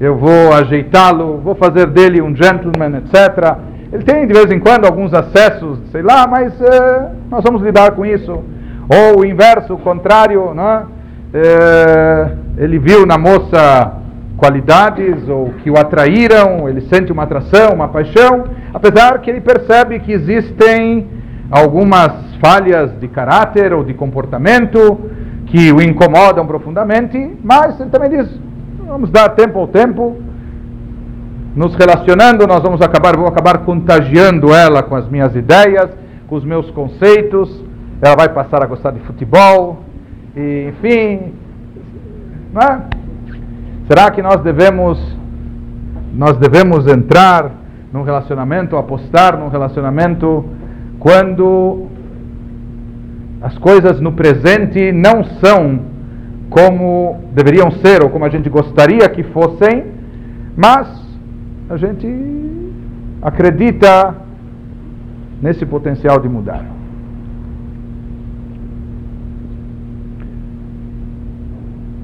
[0.00, 3.58] eu vou ajeitá-lo, vou fazer dele um gentleman, etc.
[3.92, 7.90] Ele tem de vez em quando alguns acessos, sei lá, mas eh, nós vamos lidar
[7.90, 8.32] com isso.
[8.32, 10.86] Ou o inverso, o contrário, né?
[11.34, 13.98] Eh, ele viu na moça
[14.38, 20.00] qualidades ou que o atraíram, ele sente uma atração, uma paixão, apesar que ele percebe
[20.00, 21.06] que existem
[21.50, 22.10] algumas
[22.42, 24.98] falhas de caráter ou de comportamento
[25.44, 28.40] que o incomodam profundamente, mas ele também diz:
[28.90, 30.20] Vamos dar tempo ao tempo.
[31.54, 35.88] Nos relacionando, nós vamos acabar, vou acabar contagiando ela com as minhas ideias,
[36.26, 37.64] com os meus conceitos.
[38.02, 39.84] Ela vai passar a gostar de futebol,
[40.34, 41.32] e, enfim.
[42.56, 42.80] É?
[43.86, 44.98] Será que nós devemos,
[46.12, 47.48] nós devemos entrar
[47.92, 50.44] num relacionamento, apostar num relacionamento
[50.98, 51.86] quando
[53.40, 55.99] as coisas no presente não são
[56.50, 59.84] como deveriam ser ou como a gente gostaria que fossem,
[60.56, 60.88] mas
[61.70, 62.06] a gente
[63.22, 64.14] acredita
[65.40, 66.64] nesse potencial de mudar.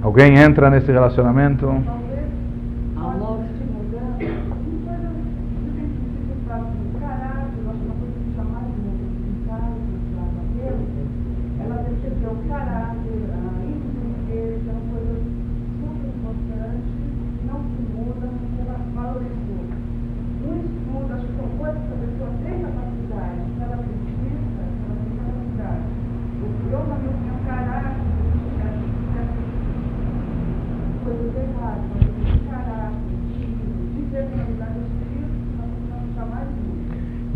[0.02, 1.66] Alguém entra nesse relacionamento?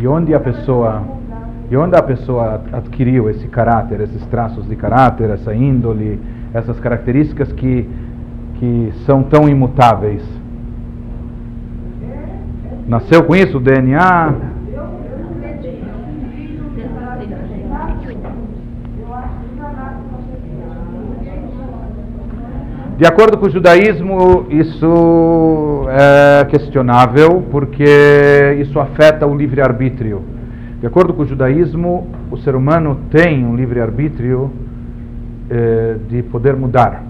[0.11, 1.01] onde a pessoa
[1.69, 6.19] e onde a pessoa adquiriu esse caráter, esses traços de caráter, essa índole,
[6.53, 7.87] essas características que
[8.59, 10.21] que são tão imutáveis?
[12.87, 14.50] Nasceu com isso, o DNA?
[22.97, 30.21] De acordo com o judaísmo, isso é questionável porque isso afeta o livre-arbítrio.
[30.79, 34.51] De acordo com o judaísmo, o ser humano tem um livre-arbítrio
[35.49, 37.03] eh, de poder mudar.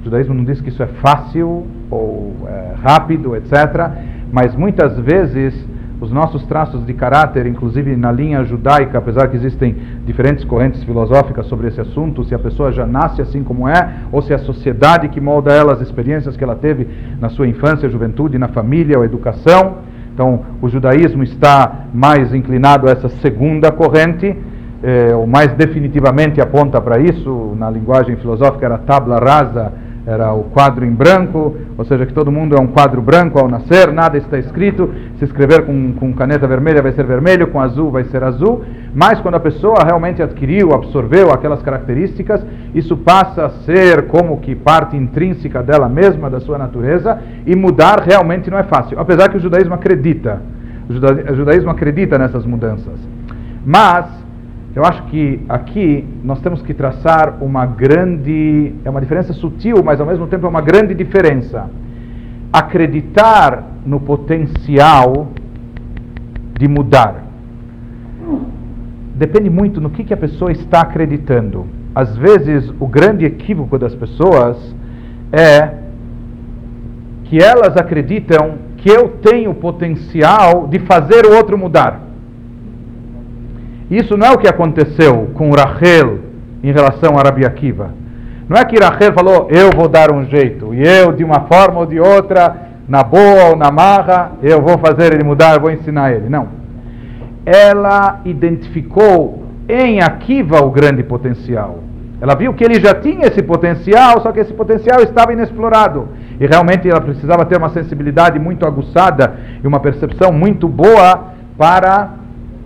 [0.00, 3.90] O judaísmo não diz que isso é fácil ou é rápido, etc.
[4.30, 5.54] Mas muitas vezes
[6.00, 9.74] os nossos traços de caráter, inclusive na linha judaica, apesar que existem
[10.06, 14.22] diferentes correntes filosóficas sobre esse assunto, se a pessoa já nasce assim como é, ou
[14.22, 16.86] se é a sociedade que molda ela, as experiências que ela teve
[17.20, 19.78] na sua infância, juventude, na família ou educação.
[20.14, 24.36] Então, o judaísmo está mais inclinado a essa segunda corrente,
[24.82, 29.72] eh, ou mais definitivamente aponta para isso, na linguagem filosófica era tabla rasa,
[30.08, 33.46] era o quadro em branco, ou seja, que todo mundo é um quadro branco ao
[33.46, 34.90] nascer, nada está escrito.
[35.18, 38.64] Se escrever com, com caneta vermelha vai ser vermelho, com azul vai ser azul.
[38.94, 42.42] Mas quando a pessoa realmente adquiriu, absorveu aquelas características,
[42.74, 48.00] isso passa a ser como que parte intrínseca dela mesma, da sua natureza, e mudar
[48.00, 48.98] realmente não é fácil.
[48.98, 50.40] Apesar que o judaísmo acredita,
[50.88, 52.98] o judaísmo acredita nessas mudanças.
[53.62, 54.06] Mas
[54.74, 60.00] eu acho que aqui nós temos que traçar uma grande, é uma diferença sutil, mas
[60.00, 61.68] ao mesmo tempo é uma grande diferença.
[62.52, 65.28] Acreditar no potencial
[66.58, 67.24] de mudar.
[69.14, 71.66] Depende muito no que, que a pessoa está acreditando.
[71.94, 74.76] Às vezes, o grande equívoco das pessoas
[75.32, 75.74] é
[77.24, 82.07] que elas acreditam que eu tenho potencial de fazer o outro mudar.
[83.90, 86.18] Isso não é o que aconteceu com Rachel
[86.62, 87.90] em relação a Rabi Akiva.
[88.48, 91.80] Não é que Rachel falou, eu vou dar um jeito, e eu, de uma forma
[91.80, 96.12] ou de outra, na boa ou na marra, eu vou fazer ele mudar, vou ensinar
[96.12, 96.28] ele.
[96.28, 96.48] Não.
[97.44, 101.80] Ela identificou em Akiva o grande potencial.
[102.20, 106.08] Ela viu que ele já tinha esse potencial, só que esse potencial estava inexplorado.
[106.40, 112.10] E realmente ela precisava ter uma sensibilidade muito aguçada e uma percepção muito boa para,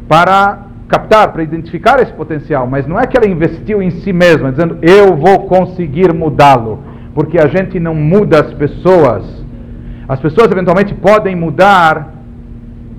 [0.09, 0.59] para
[0.93, 4.76] captar, para identificar esse potencial, mas não é que ela investiu em si mesma, dizendo
[4.82, 6.80] eu vou conseguir mudá-lo,
[7.14, 9.43] porque a gente não muda as pessoas.
[10.07, 12.12] As pessoas eventualmente podem mudar,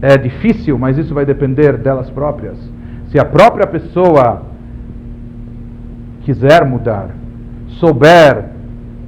[0.02, 2.58] é difícil, mas isso vai depender delas próprias.
[3.10, 4.42] Se a própria pessoa
[6.24, 7.10] quiser mudar,
[7.80, 8.46] souber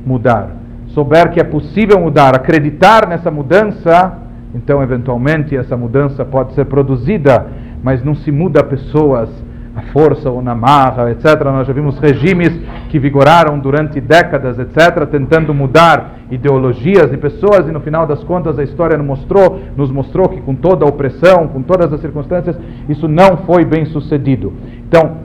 [0.05, 0.51] mudar,
[0.89, 4.13] souber que é possível mudar, acreditar nessa mudança,
[4.53, 7.47] então eventualmente essa mudança pode ser produzida
[7.86, 9.29] mas não se muda pessoas
[9.75, 11.39] à força ou na marra, etc.
[11.43, 12.51] Nós já vimos regimes
[12.89, 18.57] que vigoraram durante décadas, etc., tentando mudar ideologias e pessoas, e no final das contas
[18.57, 22.57] a história nos mostrou, nos mostrou que com toda a opressão, com todas as circunstâncias,
[22.89, 24.51] isso não foi bem sucedido.
[24.88, 25.17] Então,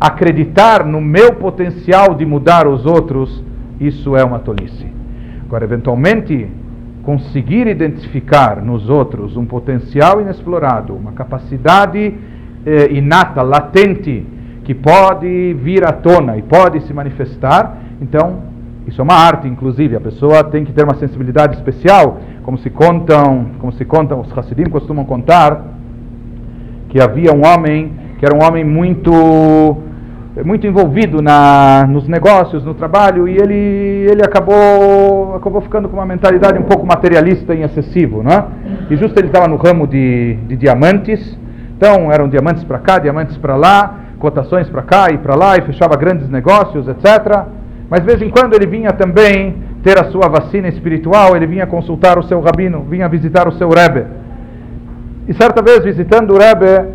[0.00, 3.44] acreditar no meu potencial de mudar os outros,
[3.78, 4.86] isso é uma tolice.
[5.44, 6.48] Agora, eventualmente,
[7.06, 12.12] conseguir identificar nos outros um potencial inexplorado, uma capacidade
[12.66, 14.26] eh, inata, latente,
[14.64, 18.42] que pode vir à tona e pode se manifestar, então
[18.88, 19.94] isso é uma arte, inclusive.
[19.94, 24.36] A pessoa tem que ter uma sensibilidade especial, como se contam, como se contam, os
[24.36, 25.62] Hassidim costumam contar
[26.88, 29.76] que havia um homem que era um homem muito
[30.44, 36.04] muito envolvido na, nos negócios, no trabalho, e ele, ele acabou, acabou ficando com uma
[36.04, 38.44] mentalidade um pouco materialista e excessivo, não é?
[38.90, 41.38] e justo ele estava no ramo de, de diamantes,
[41.76, 45.62] então eram diamantes para cá, diamantes para lá, cotações para cá e para lá, e
[45.62, 47.44] fechava grandes negócios, etc.
[47.88, 51.66] Mas de vez em quando ele vinha também ter a sua vacina espiritual, ele vinha
[51.66, 54.04] consultar o seu rabino, vinha visitar o seu Rebbe.
[55.28, 56.88] E certa vez, visitando o Rebbe,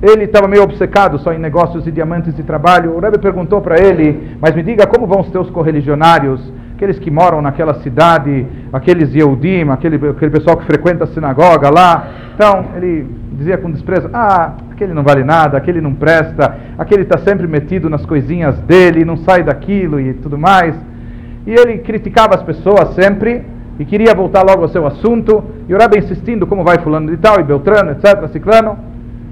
[0.00, 2.94] ele estava meio obcecado só em negócios e diamantes de trabalho.
[2.94, 6.40] O Rebbe perguntou para ele, mas me diga como vão os teus correligionários,
[6.76, 12.08] aqueles que moram naquela cidade, aqueles Yehudim, aquele, aquele pessoal que frequenta a sinagoga lá.
[12.34, 17.18] Então, ele dizia com desprezo, ah, aquele não vale nada, aquele não presta, aquele está
[17.18, 20.76] sempre metido nas coisinhas dele, não sai daquilo e tudo mais.
[21.44, 23.44] E ele criticava as pessoas sempre
[23.80, 25.42] e queria voltar logo ao seu assunto.
[25.68, 28.87] E o Rebbe insistindo como vai fulano de tal e Beltrano, etc, ciclano.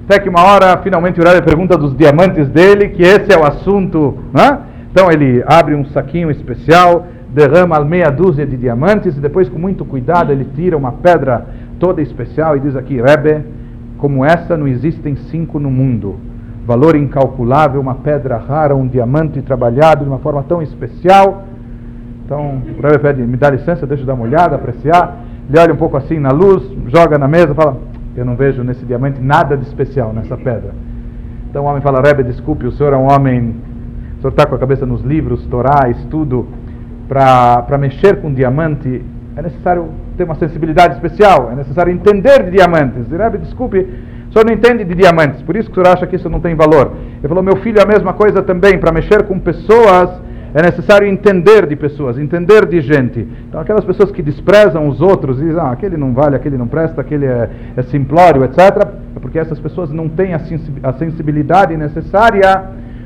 [0.07, 3.45] Até que uma hora, finalmente, o Rebbe pergunta dos diamantes dele, que esse é o
[3.45, 4.17] assunto.
[4.33, 4.57] Né?
[4.89, 9.83] Então ele abre um saquinho especial, derrama meia dúzia de diamantes e depois, com muito
[9.83, 11.45] cuidado, ele tira uma pedra
[11.77, 13.43] toda especial e diz aqui: Rebbe,
[13.97, 16.15] como essa não existem cinco no mundo.
[16.65, 21.43] Valor incalculável, uma pedra rara, um diamante trabalhado de uma forma tão especial.
[22.25, 25.17] Então o Rebbe pede: me dá licença, deixa eu dar uma olhada, apreciar.
[25.49, 27.77] Ele olha um pouco assim na luz, joga na mesa, fala:
[28.17, 30.71] eu não vejo nesse diamante nada de especial nessa pedra.
[31.49, 33.55] Então o homem fala: Rebbe, desculpe, o senhor é um homem,
[34.17, 36.47] o senhor está com a cabeça nos livros, Torá, estudo.
[37.07, 39.01] Para mexer com diamante
[39.37, 39.87] é necessário
[40.17, 43.07] ter uma sensibilidade especial, é necessário entender de diamantes.
[43.09, 46.15] Rebbe, desculpe, o senhor não entende de diamantes, por isso que o senhor acha que
[46.15, 46.91] isso não tem valor.
[47.19, 50.09] Ele falou: meu filho, é a mesma coisa também, para mexer com pessoas
[50.53, 53.27] é necessário entender de pessoas, entender de gente.
[53.47, 57.01] Então, aquelas pessoas que desprezam os outros, dizem, ah, aquele não vale, aquele não presta,
[57.01, 58.59] aquele é, é simplório, etc.,
[59.15, 62.63] é porque essas pessoas não têm a sensibilidade necessária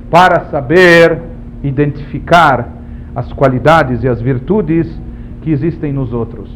[0.10, 1.20] para saber
[1.64, 2.70] identificar
[3.16, 4.88] as qualidades e as virtudes
[5.42, 6.50] que existem nos outros.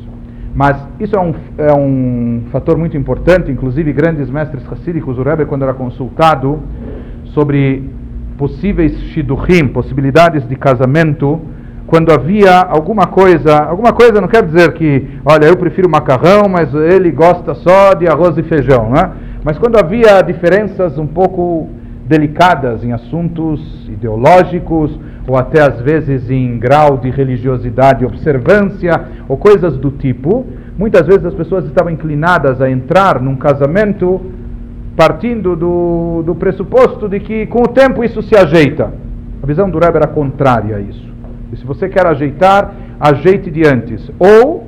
[0.53, 5.45] Mas isso é um, é um fator muito importante, inclusive grandes mestres racídicos, o Rebbe,
[5.45, 6.61] quando era consultado
[7.25, 7.89] sobre
[8.37, 11.41] possíveis shidurim, possibilidades de casamento,
[11.87, 16.73] quando havia alguma coisa, alguma coisa não quer dizer que, olha, eu prefiro macarrão, mas
[16.73, 19.11] ele gosta só de arroz e feijão, né?
[19.43, 21.69] Mas quando havia diferenças um pouco
[22.07, 29.77] delicadas em assuntos ideológicos ou até às vezes em grau de religiosidade observância ou coisas
[29.77, 30.45] do tipo,
[30.77, 34.21] muitas vezes as pessoas estavam inclinadas a entrar num casamento
[34.95, 38.93] partindo do, do pressuposto de que com o tempo isso se ajeita.
[39.43, 41.13] A visão do Rebbe era contrária a isso.
[41.51, 44.09] E se você quer ajeitar, ajeite de antes.
[44.17, 44.67] Ou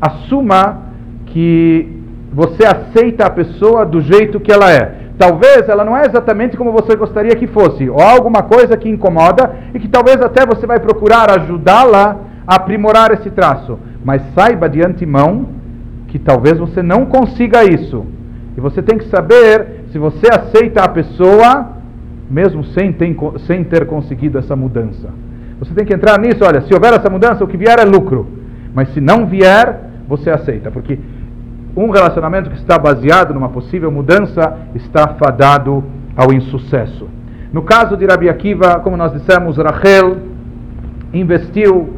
[0.00, 0.82] assuma
[1.26, 5.04] que você aceita a pessoa do jeito que ela é.
[5.16, 9.54] Talvez ela não é exatamente como você gostaria que fosse, ou alguma coisa que incomoda
[9.72, 12.16] e que talvez até você vai procurar ajudá-la
[12.46, 13.78] a aprimorar esse traço.
[14.04, 15.46] Mas saiba de antemão
[16.08, 18.04] que talvez você não consiga isso.
[18.56, 21.68] E você tem que saber se você aceita a pessoa,
[22.30, 25.08] mesmo sem ter, sem ter conseguido essa mudança.
[25.58, 28.26] Você tem que entrar nisso, olha, se houver essa mudança, o que vier é lucro.
[28.74, 30.70] Mas se não vier, você aceita.
[30.70, 30.98] Porque
[31.76, 35.84] um relacionamento que está baseado numa possível mudança está fadado
[36.16, 37.08] ao insucesso.
[37.52, 40.16] No caso de Rabi Akiva, como nós dissemos, Rachel
[41.12, 41.94] investiu,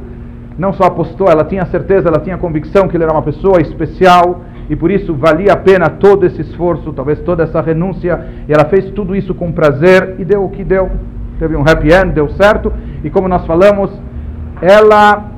[0.59, 4.43] não só apostou, ela tinha certeza, ela tinha convicção que ele era uma pessoa especial
[4.69, 8.65] e por isso valia a pena todo esse esforço, talvez toda essa renúncia, e ela
[8.65, 10.91] fez tudo isso com prazer e deu o que deu.
[11.39, 12.73] Teve um happy end, deu certo,
[13.05, 13.91] e como nós falamos,
[14.61, 15.31] ela,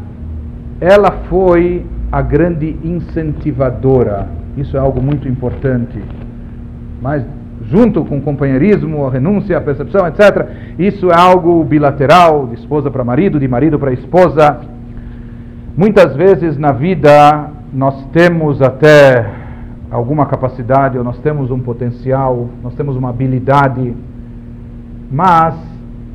[0.81, 4.29] ela foi a grande incentivadora.
[4.57, 6.01] Isso é algo muito importante.
[7.03, 7.25] Mas
[7.71, 10.47] junto com o companheirismo, a renúncia, a percepção, etc.
[10.79, 14.61] Isso é algo bilateral, de esposa para marido, de marido para esposa.
[15.77, 19.31] Muitas vezes na vida nós temos até
[19.91, 23.95] alguma capacidade, ou nós temos um potencial, nós temos uma habilidade,
[25.11, 25.55] mas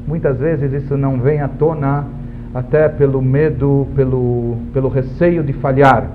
[0.08, 2.06] muitas vezes isso não vem à tona
[2.54, 6.08] até pelo medo, pelo, pelo receio de falhar,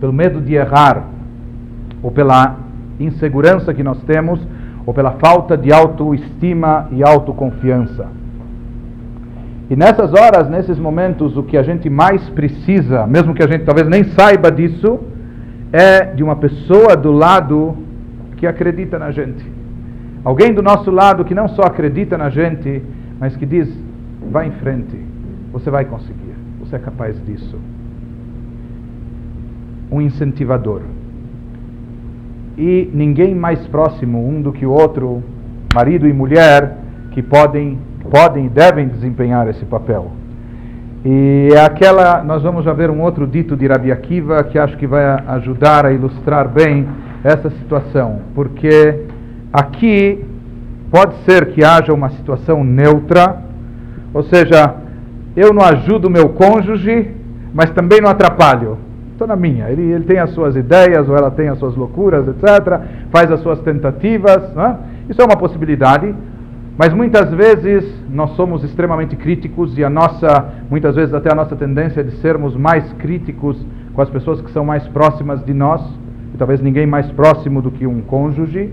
[0.00, 1.04] pelo medo de errar,
[2.02, 2.56] ou pela
[2.98, 4.40] insegurança que nós temos,
[4.86, 8.06] ou pela falta de autoestima e autoconfiança.
[9.68, 13.64] E nessas horas, nesses momentos, o que a gente mais precisa, mesmo que a gente
[13.64, 15.00] talvez nem saiba disso,
[15.72, 17.76] é de uma pessoa do lado
[18.36, 19.44] que acredita na gente.
[20.24, 22.82] Alguém do nosso lado que não só acredita na gente,
[23.18, 23.68] mas que diz:
[24.30, 24.98] vá em frente,
[25.52, 27.58] você vai conseguir, você é capaz disso.
[29.90, 30.82] Um incentivador.
[32.56, 35.22] E ninguém mais próximo um do que o outro,
[35.74, 36.78] marido e mulher,
[37.10, 40.10] que podem podem e devem desempenhar esse papel.
[41.04, 44.76] E é aquela, nós vamos já ver um outro dito de Rabi Akiva que acho
[44.76, 46.88] que vai ajudar a ilustrar bem
[47.22, 49.04] essa situação, porque
[49.52, 50.24] aqui
[50.90, 53.42] pode ser que haja uma situação neutra,
[54.12, 54.74] ou seja,
[55.36, 57.10] eu não ajudo meu cônjuge,
[57.52, 58.78] mas também não atrapalho.
[59.12, 59.70] Estou na minha.
[59.70, 62.80] Ele, ele tem as suas ideias, ou ela tem as suas loucuras, etc.
[63.10, 64.42] Faz as suas tentativas.
[64.56, 64.76] É?
[65.08, 66.14] Isso é uma possibilidade.
[66.78, 71.56] Mas muitas vezes nós somos extremamente críticos e a nossa, muitas vezes até a nossa
[71.56, 73.56] tendência é de sermos mais críticos
[73.94, 75.80] com as pessoas que são mais próximas de nós,
[76.34, 78.70] e talvez ninguém mais próximo do que um cônjuge,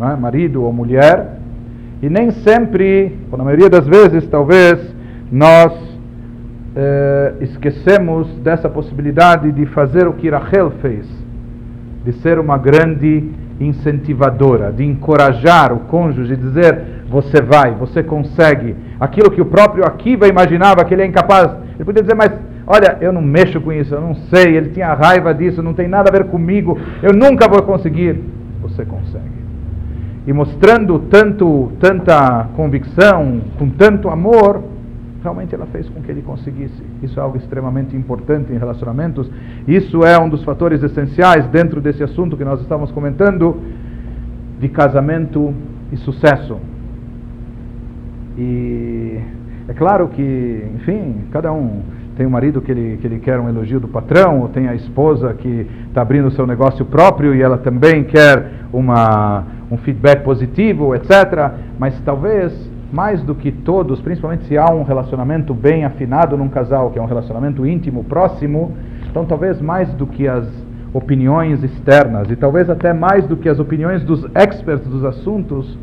[0.00, 0.16] é?
[0.16, 1.38] marido ou mulher.
[2.02, 4.92] E nem sempre, ou na maioria das vezes, talvez,
[5.30, 5.72] nós
[6.74, 11.06] eh, esquecemos dessa possibilidade de fazer o que Rachel fez,
[12.04, 13.30] de ser uma grande
[13.60, 18.74] incentivadora, de encorajar o cônjuge, dizer: você vai, você consegue.
[18.98, 21.50] Aquilo que o próprio Akiva imaginava que ele é incapaz.
[21.74, 22.32] Ele podia dizer: mas
[22.66, 25.88] olha, eu não mexo com isso, eu não sei, ele tinha raiva disso, não tem
[25.88, 28.20] nada a ver comigo, eu nunca vou conseguir.
[28.62, 29.40] Você consegue.
[30.26, 34.62] E mostrando tanto, tanta convicção, com tanto amor,
[35.22, 36.82] realmente ela fez com que ele conseguisse.
[37.02, 39.30] Isso é algo extremamente importante em relacionamentos.
[39.66, 43.60] Isso é um dos fatores essenciais dentro desse assunto que nós estamos comentando
[44.58, 45.54] de casamento
[45.92, 46.58] e sucesso.
[48.36, 49.18] E
[49.68, 51.82] é claro que, enfim, cada um
[52.16, 54.74] tem um marido que ele, que ele quer um elogio do patrão, ou tem a
[54.74, 60.22] esposa que está abrindo o seu negócio próprio e ela também quer uma, um feedback
[60.22, 61.52] positivo, etc.
[61.78, 62.52] Mas talvez
[62.92, 67.02] mais do que todos, principalmente se há um relacionamento bem afinado num casal, que é
[67.02, 68.72] um relacionamento íntimo, próximo,
[69.08, 70.46] então talvez mais do que as
[70.92, 75.78] opiniões externas e talvez até mais do que as opiniões dos experts dos assuntos,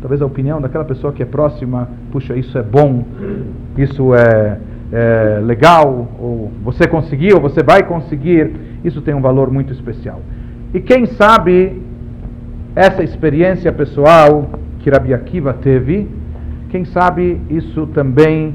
[0.00, 3.04] talvez a opinião daquela pessoa que é próxima, puxa, isso é bom,
[3.76, 4.58] isso é,
[4.92, 8.52] é legal, ou você conseguiu, você vai conseguir,
[8.84, 10.20] isso tem um valor muito especial.
[10.72, 11.82] E quem sabe
[12.74, 14.48] essa experiência pessoal
[14.82, 16.08] que Rabi Akiva teve,
[16.68, 18.54] quem sabe isso também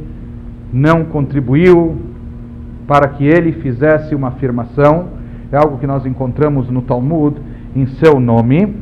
[0.72, 1.98] não contribuiu
[2.86, 5.08] para que ele fizesse uma afirmação,
[5.52, 7.38] é algo que nós encontramos no Talmud
[7.76, 8.76] em seu nome.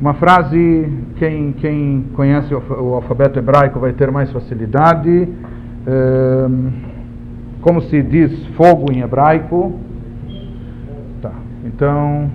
[0.00, 5.28] Uma frase, quem, quem conhece o alfabeto hebraico vai ter mais facilidade.
[7.60, 9.78] como se diz fogo em hebraico?
[11.20, 11.32] Tá,
[11.64, 12.30] então,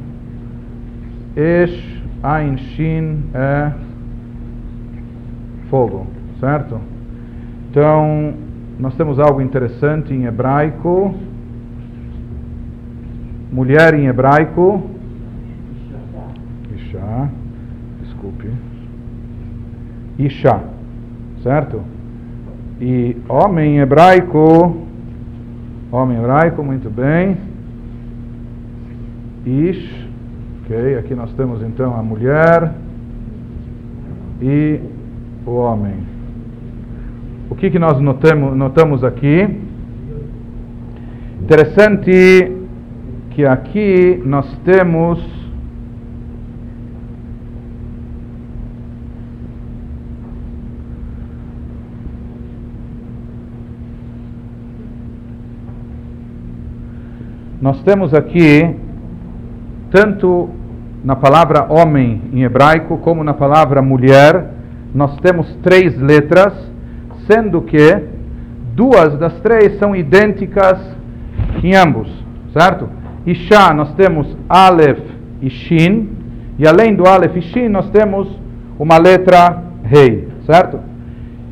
[1.36, 3.72] Esh Ain Shin é
[5.70, 6.08] fogo,
[6.40, 6.80] certo?
[7.70, 8.34] Então,
[8.80, 11.14] nós temos algo interessante em hebraico.
[13.52, 14.84] Mulher em hebraico.
[16.76, 17.30] Isha.
[18.02, 18.50] Desculpe.
[20.18, 20.62] Isha.
[21.44, 21.82] Certo?
[22.80, 24.78] E homem em hebraico.
[25.92, 27.38] Homem em hebraico, muito bem.
[29.46, 30.07] Ish.
[30.70, 32.74] Ok, aqui nós temos então a mulher
[34.42, 34.82] e
[35.46, 35.94] o homem.
[37.50, 39.48] O que, que nós notamos, notamos aqui?
[41.42, 42.52] Interessante
[43.30, 45.24] que aqui nós temos
[57.62, 58.86] nós temos aqui
[59.92, 60.50] tanto
[61.04, 64.52] na palavra homem em hebraico como na palavra mulher,
[64.94, 66.54] nós temos três letras,
[67.28, 67.98] sendo que
[68.76, 70.80] duas das três são idênticas
[71.64, 72.10] em ambos,
[72.54, 72.90] certo?
[73.26, 75.00] Isha nós temos Aleph
[75.42, 76.10] e Shin,
[76.58, 78.28] e além do Aleph e Shin nós temos
[78.80, 80.80] uma letra Rei, certo?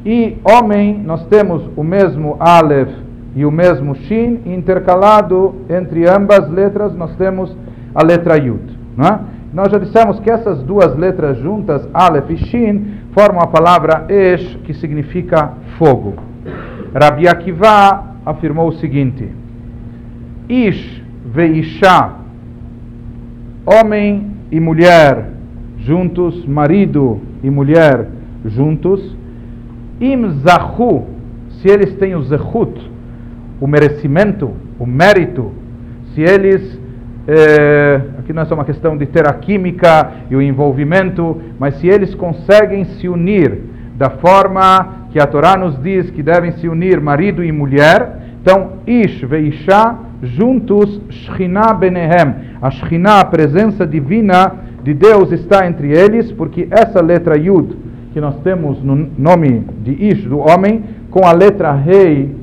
[0.05, 2.91] E homem nós temos o mesmo Aleph
[3.35, 7.55] e o mesmo Shin, intercalado entre ambas letras nós temos
[7.95, 8.77] a letra Yud.
[8.97, 9.19] Né?
[9.53, 14.59] Nós já dissemos que essas duas letras juntas, Aleph e Shin, formam a palavra Esh,
[14.65, 16.13] que significa fogo.
[16.93, 19.29] Rabi Akiva afirmou o seguinte:
[20.49, 22.11] Ish veisha,
[23.65, 25.29] homem e mulher
[25.77, 28.09] juntos, marido e mulher
[28.45, 29.15] juntos,
[29.99, 31.07] im zahu,
[31.61, 32.91] se eles têm o zehut,
[33.61, 35.51] o merecimento, o mérito,
[36.13, 36.74] se eles
[37.27, 41.75] é, aqui não é só uma questão de ter a química e o envolvimento, mas
[41.75, 43.59] se eles conseguem se unir
[43.97, 48.73] da forma que a Torá nos diz que devem se unir marido e mulher, então
[48.85, 54.51] Ish e Isha juntos, Shechina Benehem, a Shechina, a presença divina
[54.83, 57.75] de Deus está entre eles, porque essa letra Yud,
[58.13, 62.35] que nós temos no nome de Ish, do homem, com a letra Rei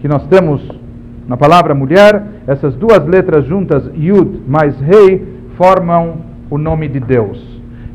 [0.00, 0.62] que nós temos
[1.26, 6.18] na palavra mulher, essas duas letras juntas, Yud mais Rei, formam
[6.48, 7.42] o nome de Deus.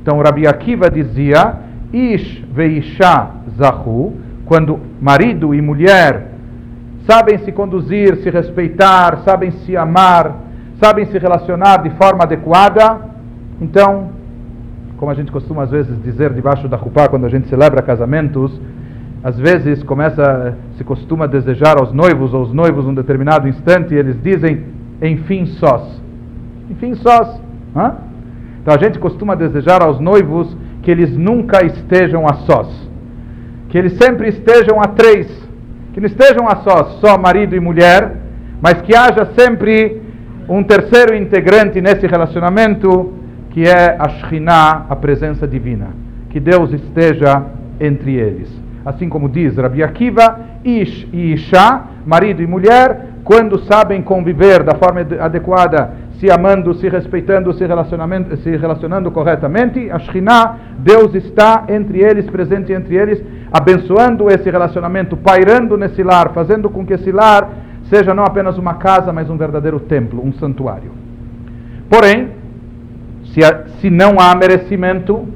[0.02, 1.56] Então Rabi Akiva dizia,
[1.94, 4.14] Ish veisha zahu,
[4.46, 6.32] quando marido e mulher
[7.06, 10.36] sabem se conduzir, se respeitar, sabem se amar,
[10.80, 13.12] sabem se relacionar de forma adequada,
[13.60, 14.10] então,
[14.98, 18.60] como a gente costuma às vezes dizer debaixo da rupá quando a gente celebra casamentos,
[19.24, 23.98] às vezes começa, se costuma desejar aos noivos ou aos noivos um determinado instante e
[23.98, 24.64] eles dizem,
[25.02, 26.02] enfim sós.
[26.70, 27.40] Enfim sós.
[27.76, 27.98] Hã?
[28.62, 32.90] Então a gente costuma desejar aos noivos que eles nunca estejam a sós.
[33.70, 35.28] Que eles sempre estejam a três.
[35.94, 38.16] Que não estejam a sós, só marido e mulher,
[38.60, 40.02] mas que haja sempre
[40.50, 43.14] um terceiro integrante nesse relacionamento,
[43.52, 45.90] que é a Shekhinah, a presença divina.
[46.30, 47.44] Que Deus esteja
[47.80, 54.02] entre eles assim como diz Rabi Akiva, Ish e Isha, marido e mulher, quando sabem
[54.02, 57.66] conviver da forma adequada, se amando, se respeitando, se,
[58.44, 65.18] se relacionando corretamente, a Shekhinah, Deus está entre eles, presente entre eles, abençoando esse relacionamento,
[65.18, 67.50] pairando nesse lar, fazendo com que esse lar
[67.90, 70.92] seja não apenas uma casa, mas um verdadeiro templo, um santuário.
[71.90, 72.30] Porém,
[73.26, 73.42] se,
[73.80, 75.28] se não há merecimento,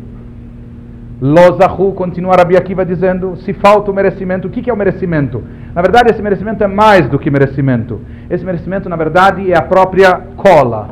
[1.21, 5.41] Lozahu, continua Rabi Akiva dizendo, se falta o merecimento, o que é o merecimento?
[5.73, 8.01] Na verdade, esse merecimento é mais do que merecimento.
[8.29, 10.89] Esse merecimento, na verdade, é a própria cola.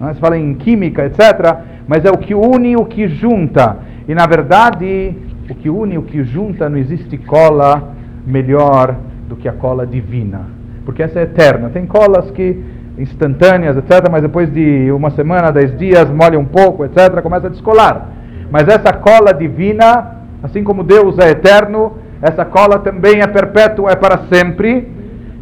[0.00, 0.14] Não é?
[0.14, 1.56] Se fala em química, etc.,
[1.86, 3.78] mas é o que une, o que junta.
[4.08, 5.14] E, na verdade,
[5.48, 7.94] o que une, o que junta, não existe cola
[8.26, 8.96] melhor
[9.28, 10.42] do que a cola divina.
[10.84, 11.70] Porque essa é eterna.
[11.70, 12.60] Tem colas que
[12.98, 17.50] instantâneas, etc., mas depois de uma semana, dez dias, molha um pouco, etc., começa a
[17.50, 18.19] descolar.
[18.50, 23.96] Mas essa cola divina, assim como Deus é eterno, essa cola também é perpétua, é
[23.96, 24.88] para sempre.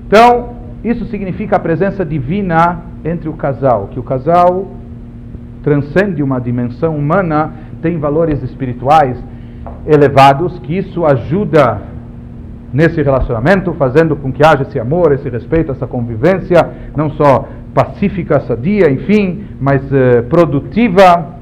[0.07, 0.51] Então,
[0.85, 4.69] isso significa a presença divina entre o casal, que o casal
[5.63, 7.53] transcende uma dimensão humana,
[7.83, 9.17] tem valores espirituais
[9.87, 11.81] elevados, que isso ajuda
[12.73, 18.41] nesse relacionamento, fazendo com que haja esse amor, esse respeito, essa convivência, não só pacífica,
[18.41, 21.38] sadia, enfim, mas eh, produtiva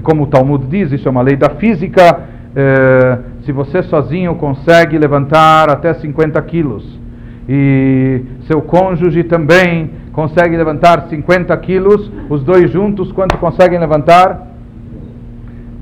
[0.00, 2.20] e como o Talmud diz, isso é uma lei da física,
[2.56, 6.98] eh, se você sozinho consegue levantar até 50 quilos
[7.46, 14.48] e seu cônjuge também consegue levantar 50 quilos, os dois juntos quanto conseguem levantar?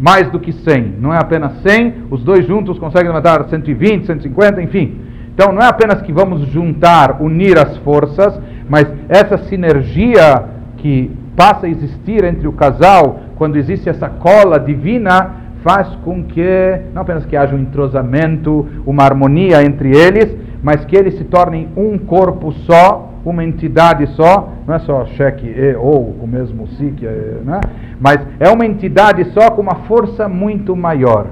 [0.00, 0.96] Mais do que 100.
[0.98, 5.00] Não é apenas 100, os dois juntos conseguem levantar 120, 150, enfim.
[5.32, 8.36] Então não é apenas que vamos juntar, unir as forças,
[8.68, 10.44] mas essa sinergia
[10.78, 15.30] que passa a existir entre o casal quando existe essa cola divina,
[15.62, 20.96] faz com que, não apenas que haja um entrosamento, uma harmonia entre eles, mas que
[20.96, 26.16] eles se tornem um corpo só, uma entidade só, não é só cheque e ou
[26.20, 27.60] o mesmo si, que é, né?
[28.00, 31.26] mas é uma entidade só com uma força muito maior.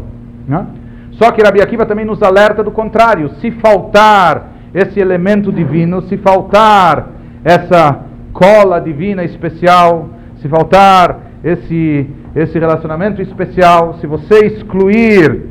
[0.46, 0.66] Né?
[1.12, 6.16] Só que Rabi Akiva também nos alerta do contrário, se faltar esse elemento divino, se
[6.18, 7.08] faltar
[7.42, 8.00] essa
[8.32, 15.42] cola divina especial, se faltar esse, esse relacionamento especial, se você excluir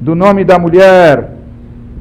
[0.00, 1.32] do nome da mulher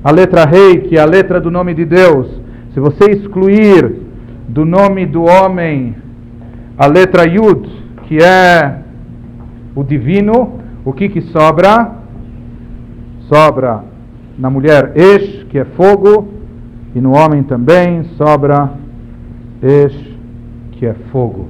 [0.04, 2.28] a letra rei, que é a letra do nome de Deus,
[2.74, 4.02] se você excluir
[4.48, 5.96] do nome do homem
[6.78, 7.70] a letra Yud,
[8.08, 8.80] que é
[9.76, 11.92] o divino, o que que sobra?
[13.30, 13.84] Sobra
[14.38, 16.28] na mulher Esh, que é fogo,
[16.94, 18.72] e no homem também sobra
[19.62, 20.18] Esh,
[20.74, 21.48] que é fogo.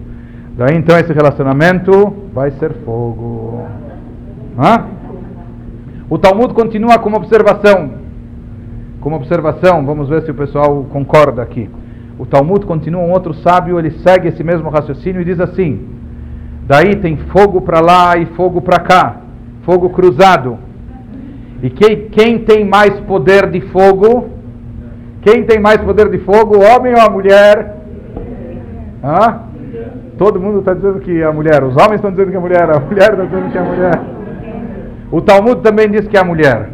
[0.56, 3.66] Daí então esse relacionamento vai ser fogo.
[4.58, 4.86] Hã?
[6.10, 7.92] O Talmud continua com uma observação.
[9.02, 11.68] Com uma observação, vamos ver se o pessoal concorda aqui.
[12.20, 15.88] O Talmud continua, um outro sábio, ele segue esse mesmo raciocínio e diz assim:
[16.68, 19.18] Daí tem fogo para lá e fogo para cá,
[19.64, 20.60] fogo cruzado.
[21.64, 24.30] E quem, quem tem mais poder de fogo?
[25.24, 27.78] Quem tem mais poder de fogo, homem ou a mulher?
[29.04, 29.53] Hã?
[30.18, 32.80] Todo mundo está dizendo que a mulher, os homens estão dizendo que a mulher, a
[32.80, 34.02] mulher está dizendo que a mulher.
[35.11, 36.69] O Talmud também diz que é a mulher.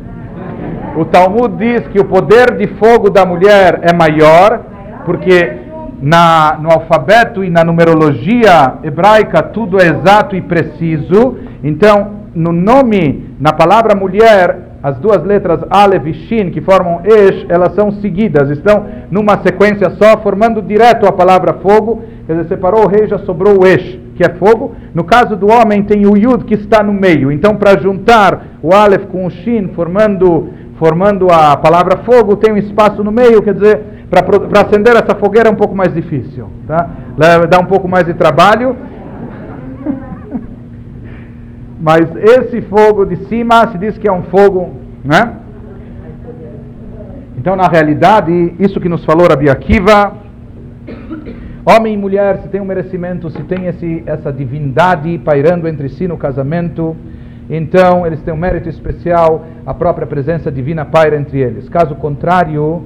[0.98, 4.62] O Talmud diz que o poder de fogo da mulher é maior,
[5.06, 5.58] porque
[6.02, 11.38] na, no alfabeto e na numerologia hebraica tudo é exato e preciso.
[11.64, 17.46] Então, no nome, na palavra mulher, as duas letras Aleph e Shin, que formam Esh,
[17.50, 22.02] elas são seguidas, estão numa sequência só, formando direto a palavra fogo.
[22.26, 24.76] Quer dizer, separou o rei, já sobrou o Esh, que é fogo.
[24.94, 27.32] No caso do homem, tem o Yud que está no meio.
[27.32, 32.58] Então, para juntar o Aleph com o Shin, formando, formando a palavra fogo, tem um
[32.58, 36.48] espaço no meio, quer dizer, para acender essa fogueira é um pouco mais difícil.
[36.68, 36.90] Tá?
[37.50, 38.76] Dá um pouco mais de trabalho.
[41.80, 44.74] Mas esse fogo de cima se diz que é um fogo,
[45.04, 45.38] né?
[47.38, 50.14] Então, na realidade, isso que nos falou Rabi Akiva,
[51.66, 56.06] homem e mulher, se tem um merecimento, se tem esse, essa divindade pairando entre si
[56.06, 56.98] no casamento,
[57.50, 61.70] então eles têm um mérito especial, a própria presença divina paira entre eles.
[61.70, 62.84] Caso contrário,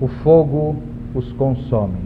[0.00, 0.76] o fogo
[1.12, 1.98] os consome.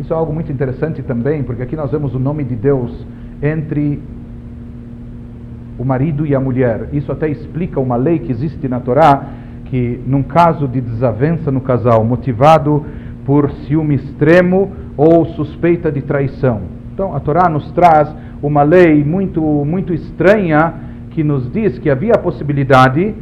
[0.00, 3.06] Isso é algo muito interessante também, porque aqui nós vemos o nome de Deus
[3.42, 4.00] entre
[5.78, 6.88] o marido e a mulher.
[6.92, 9.24] Isso até explica uma lei que existe na Torá,
[9.66, 12.84] que num caso de desavença no casal, motivado
[13.24, 16.62] por ciúme extremo ou suspeita de traição.
[16.92, 20.74] Então a Torá nos traz uma lei muito, muito estranha
[21.10, 23.14] que nos diz que havia a possibilidade,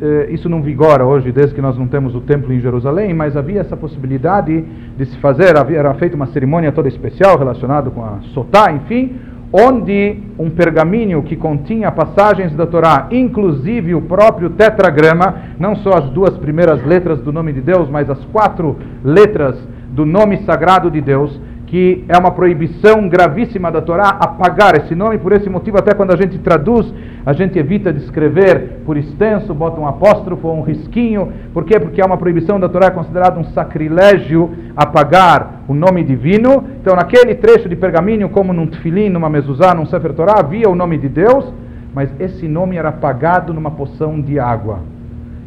[0.00, 3.36] eh, isso não vigora hoje, desde que nós não temos o templo em Jerusalém, mas
[3.36, 4.64] havia essa possibilidade
[4.96, 9.16] de se fazer, havia, era feita uma cerimônia toda especial relacionada com a sotá, enfim,
[9.52, 16.10] onde um pergaminho que continha passagens da Torá, inclusive o próprio tetragrama, não só as
[16.10, 19.56] duas primeiras letras do nome de Deus, mas as quatro letras
[19.90, 25.18] do nome sagrado de Deus, que é uma proibição gravíssima da Torá apagar esse nome,
[25.18, 26.92] por esse motivo, até quando a gente traduz,
[27.24, 31.80] a gente evita de escrever por extenso, bota um apóstrofo ou um risquinho, por quê?
[31.80, 36.64] Porque é uma proibição da Torá, é considerado um sacrilégio apagar o nome divino.
[36.80, 40.74] Então, naquele trecho de pergaminho, como num tefilim, numa mezuzá, num sefer Torá, havia o
[40.76, 41.52] nome de Deus,
[41.92, 44.78] mas esse nome era apagado numa poção de água.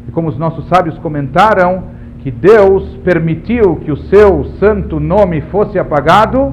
[0.06, 1.84] E como os nossos sábios comentaram,
[2.22, 6.52] que Deus permitiu que o seu santo nome fosse apagado,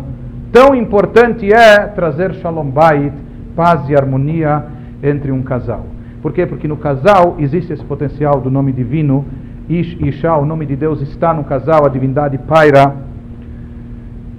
[0.51, 3.11] tão importante é trazer Shalom Bait,
[3.55, 4.65] paz e harmonia
[5.03, 5.85] entre um casal.
[6.21, 6.45] Por quê?
[6.45, 9.25] Porque no casal existe esse potencial do nome divino,
[9.67, 12.95] Ish Isha, o nome de Deus está no casal, a divindade paira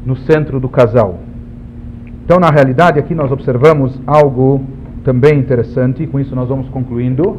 [0.07, 1.19] no centro do casal.
[2.25, 4.63] Então, na realidade, aqui nós observamos algo
[5.05, 7.37] também interessante, e com isso nós vamos concluindo.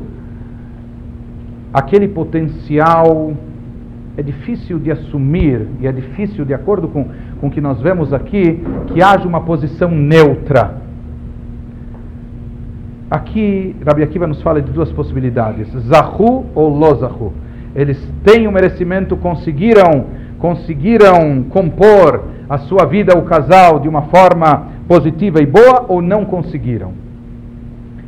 [1.73, 3.33] Aquele potencial
[4.17, 7.07] é difícil de assumir e é difícil, de acordo com,
[7.39, 10.75] com o que nós vemos aqui, que haja uma posição neutra.
[13.09, 17.33] Aqui, Rabi Akiva nos fala de duas possibilidades: Zahu ou Lozahu.
[17.75, 20.05] Eles têm o merecimento, conseguiram,
[20.37, 26.25] conseguiram compor a sua vida, o casal, de uma forma positiva e boa, ou não
[26.25, 26.93] conseguiram.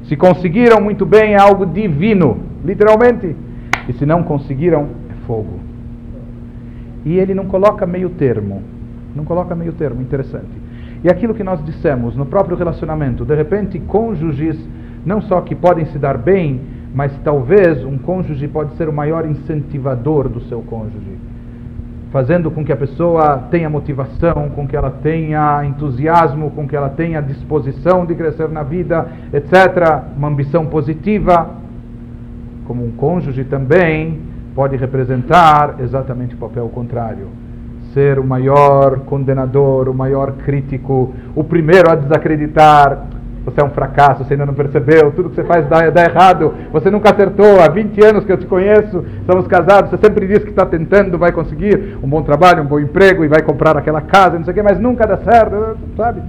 [0.03, 3.35] Se conseguiram muito bem, é algo divino, literalmente.
[3.87, 5.70] E se não conseguiram, é fogo.
[7.05, 8.61] E ele não coloca meio termo.
[9.15, 10.61] Não coloca meio termo, interessante.
[11.03, 14.57] E aquilo que nós dissemos no próprio relacionamento, de repente, cônjuges,
[15.05, 16.61] não só que podem se dar bem,
[16.93, 21.17] mas talvez um cônjuge pode ser o maior incentivador do seu cônjuge,
[22.11, 26.89] fazendo com que a pessoa tenha motivação, com que ela tenha entusiasmo, com que ela
[26.89, 31.49] tenha disposição de crescer na vida, etc., uma ambição positiva.
[32.67, 37.27] Como um cônjuge também pode representar exatamente o papel contrário.
[37.93, 43.05] Ser o maior condenador, o maior crítico, o primeiro a desacreditar.
[43.43, 46.53] Você é um fracasso, você ainda não percebeu, tudo que você faz dá, dá errado,
[46.71, 50.43] você nunca acertou, há 20 anos que eu te conheço, somos casados, você sempre diz
[50.43, 53.99] que está tentando, vai conseguir um bom trabalho, um bom emprego e vai comprar aquela
[53.99, 56.21] casa, não sei o quê, mas nunca dá certo, sabe?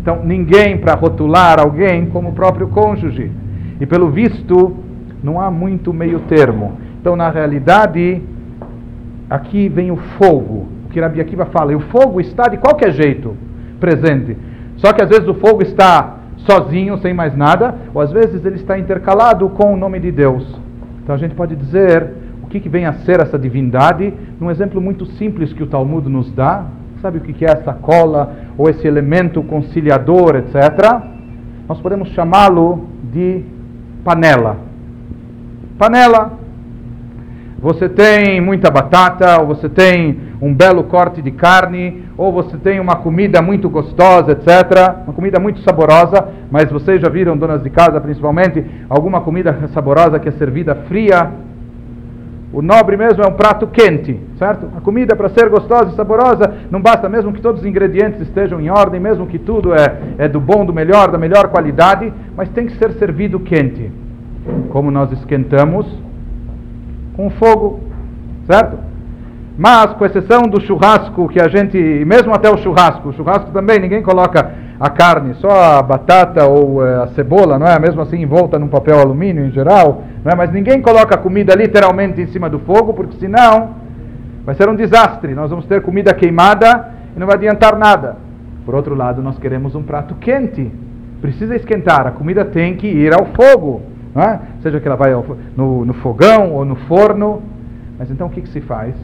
[0.00, 3.30] Então, ninguém para rotular alguém como o próprio cônjuge.
[3.78, 4.76] E pelo visto,
[5.22, 6.78] não há muito meio termo.
[7.06, 8.20] Então, na realidade,
[9.30, 12.90] aqui vem o fogo, o que Rabi Akiva fala, e o fogo está de qualquer
[12.90, 13.36] jeito
[13.78, 14.36] presente.
[14.78, 18.56] Só que às vezes o fogo está sozinho, sem mais nada, ou às vezes ele
[18.56, 20.60] está intercalado com o nome de Deus.
[21.00, 22.10] Então a gente pode dizer
[22.42, 26.08] o que, que vem a ser essa divindade, num exemplo muito simples que o Talmud
[26.08, 26.64] nos dá.
[27.00, 31.02] Sabe o que, que é essa cola, ou esse elemento conciliador, etc.
[31.68, 33.44] Nós podemos chamá-lo de
[34.02, 34.56] panela.
[35.78, 36.45] Panela
[37.58, 42.78] você tem muita batata, ou você tem um belo corte de carne, ou você tem
[42.78, 45.04] uma comida muito gostosa, etc.
[45.04, 50.18] Uma comida muito saborosa, mas vocês já viram, donas de casa principalmente, alguma comida saborosa
[50.18, 51.30] que é servida fria?
[52.52, 54.68] O nobre mesmo é um prato quente, certo?
[54.76, 58.60] A comida para ser gostosa e saborosa não basta mesmo que todos os ingredientes estejam
[58.60, 62.50] em ordem, mesmo que tudo é, é do bom, do melhor, da melhor qualidade, mas
[62.50, 63.90] tem que ser servido quente.
[64.70, 65.86] Como nós esquentamos
[67.16, 67.80] com fogo,
[68.46, 68.78] certo?
[69.58, 73.78] Mas, com exceção do churrasco, que a gente, mesmo até o churrasco, o churrasco também,
[73.80, 77.78] ninguém coloca a carne, só a batata ou eh, a cebola, não é?
[77.78, 80.36] Mesmo assim envolta num papel alumínio em geral, não é?
[80.36, 83.70] Mas ninguém coloca a comida literalmente em cima do fogo, porque senão
[84.44, 85.34] vai ser um desastre.
[85.34, 88.16] Nós vamos ter comida queimada e não vai adiantar nada.
[88.66, 90.70] Por outro lado, nós queremos um prato quente.
[91.22, 93.80] Precisa esquentar, a comida tem que ir ao fogo,
[94.22, 94.40] é?
[94.62, 95.12] Seja que ela vai
[95.56, 97.42] no, no fogão ou no forno.
[97.98, 98.94] Mas então o que, que se faz?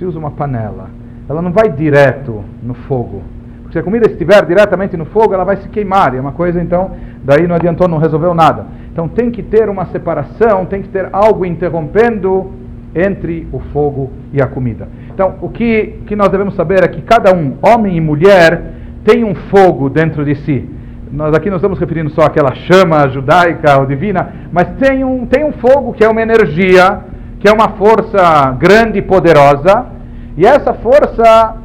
[0.00, 0.88] se usa uma panela,
[1.28, 3.22] ela não vai direto no fogo.
[3.60, 6.14] Porque se a comida estiver diretamente no fogo, ela vai se queimar.
[6.14, 6.92] E é uma coisa, então,
[7.22, 8.64] daí não adiantou, não resolveu nada.
[8.90, 12.50] Então tem que ter uma separação, tem que ter algo interrompendo
[12.94, 14.88] entre o fogo e a comida.
[15.12, 18.72] Então, o que, que nós devemos saber é que cada um, homem e mulher,
[19.04, 20.68] tem um fogo dentro de si.
[21.12, 25.44] Nós aqui não estamos referindo só àquela chama judaica ou divina, mas tem um, tem
[25.44, 27.10] um fogo que é uma energia
[27.40, 29.86] que é uma força grande e poderosa,
[30.36, 31.56] e essa força,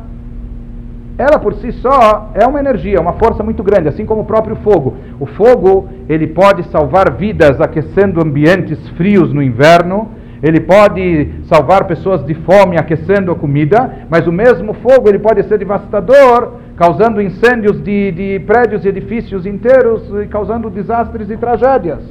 [1.18, 4.56] ela por si só é uma energia, uma força muito grande, assim como o próprio
[4.58, 4.96] fogo.
[5.20, 10.10] O fogo, ele pode salvar vidas aquecendo ambientes frios no inverno,
[10.42, 15.44] ele pode salvar pessoas de fome aquecendo a comida, mas o mesmo fogo ele pode
[15.44, 22.02] ser devastador, causando incêndios de, de prédios e edifícios inteiros e causando desastres e tragédias.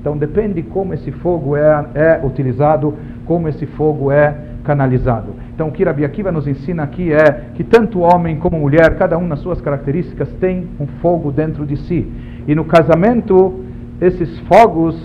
[0.00, 2.94] Então depende como esse fogo é, é utilizado,
[3.26, 4.34] como esse fogo é
[4.64, 5.34] canalizado.
[5.54, 9.18] Então o que Rabi Akiva nos ensina aqui é que tanto homem como mulher, cada
[9.18, 12.06] um nas suas características, tem um fogo dentro de si.
[12.46, 13.64] E no casamento,
[14.00, 14.96] esses fogos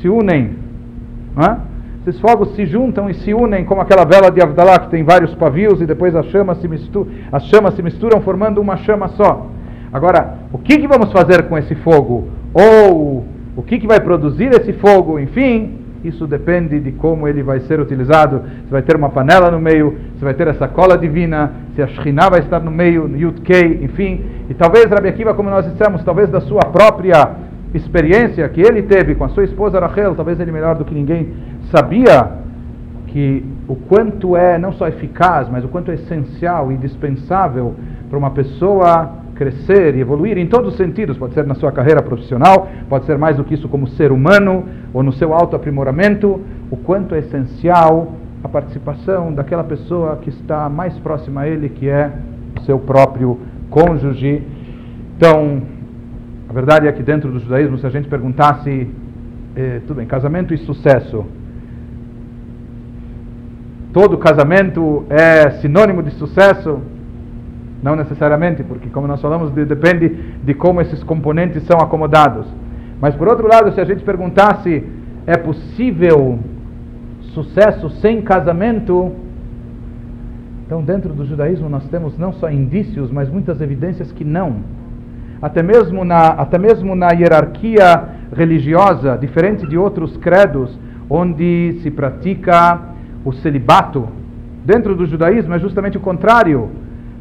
[0.00, 0.67] se unem.
[2.06, 5.34] Esses fogos se juntam e se unem como aquela vela de Avdalá que tem vários
[5.34, 9.46] pavios e depois as chamas se, misturam, as chamas se misturam formando uma chama só.
[9.92, 12.28] Agora, o que, que vamos fazer com esse fogo?
[12.54, 13.24] Ou
[13.56, 17.80] o que, que vai produzir esse fogo, enfim, isso depende de como ele vai ser
[17.80, 18.42] utilizado.
[18.64, 21.88] Se vai ter uma panela no meio, se vai ter essa cola divina, se a
[21.88, 24.24] Shekhinah vai estar no meio, Yud Kei, enfim.
[24.48, 29.14] E talvez Rabi Akiva, como nós dissemos, talvez da sua própria experiência que ele teve
[29.14, 31.34] com a sua esposa Rachel, talvez ele melhor do que ninguém
[31.70, 32.38] sabia
[33.08, 37.74] que o quanto é não só eficaz, mas o quanto é essencial e indispensável
[38.08, 42.02] para uma pessoa crescer e evoluir em todos os sentidos, pode ser na sua carreira
[42.02, 46.40] profissional, pode ser mais do que isso como ser humano ou no seu autoaprimoramento,
[46.70, 51.88] o quanto é essencial a participação daquela pessoa que está mais próxima a ele, que
[51.88, 52.10] é
[52.56, 53.38] o seu próprio
[53.70, 54.42] cônjuge.
[55.16, 55.62] Então,
[56.48, 58.90] a verdade é que dentro do judaísmo, se a gente perguntasse,
[59.54, 61.26] eh, tudo bem, casamento e sucesso,
[63.92, 66.80] todo casamento é sinônimo de sucesso?
[67.82, 70.08] Não necessariamente, porque, como nós falamos, de, depende
[70.42, 72.46] de como esses componentes são acomodados.
[72.98, 74.82] Mas, por outro lado, se a gente perguntasse,
[75.26, 76.38] é possível
[77.34, 79.12] sucesso sem casamento?
[80.64, 84.56] Então, dentro do judaísmo, nós temos não só indícios, mas muitas evidências que não.
[85.40, 90.78] Até mesmo na, até mesmo na hierarquia religiosa, diferente de outros credos,
[91.08, 92.80] onde se pratica
[93.24, 94.08] o celibato,
[94.64, 96.70] dentro do judaísmo é justamente o contrário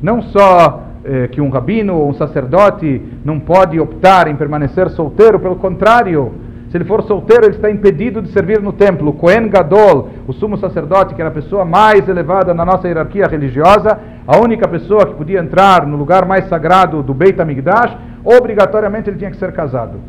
[0.01, 5.39] não só eh, que um rabino ou um sacerdote não pode optar em permanecer solteiro,
[5.39, 6.33] pelo contrário,
[6.69, 9.13] se ele for solteiro, ele está impedido de servir no templo.
[9.13, 13.97] Cohen Gadol, o sumo sacerdote, que era a pessoa mais elevada na nossa hierarquia religiosa,
[14.27, 17.95] a única pessoa que podia entrar no lugar mais sagrado do Beit HaMikdash,
[18.25, 19.99] obrigatoriamente ele tinha que ser casado.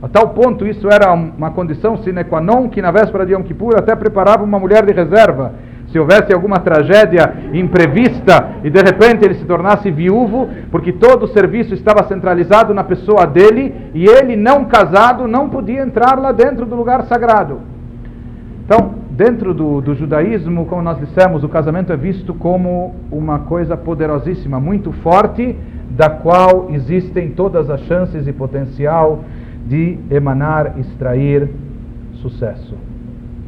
[0.00, 3.42] A tal ponto isso era uma condição sine qua non que na véspera de Yom
[3.42, 5.54] Kippur até preparava uma mulher de reserva
[5.90, 11.28] se houvesse alguma tragédia imprevista e de repente ele se tornasse viúvo, porque todo o
[11.28, 16.66] serviço estava centralizado na pessoa dele e ele, não casado, não podia entrar lá dentro
[16.66, 17.60] do lugar sagrado.
[18.64, 23.76] Então, dentro do, do judaísmo, como nós dissemos, o casamento é visto como uma coisa
[23.76, 25.56] poderosíssima, muito forte,
[25.90, 29.24] da qual existem todas as chances e potencial
[29.66, 31.48] de emanar, extrair
[32.22, 32.76] sucesso.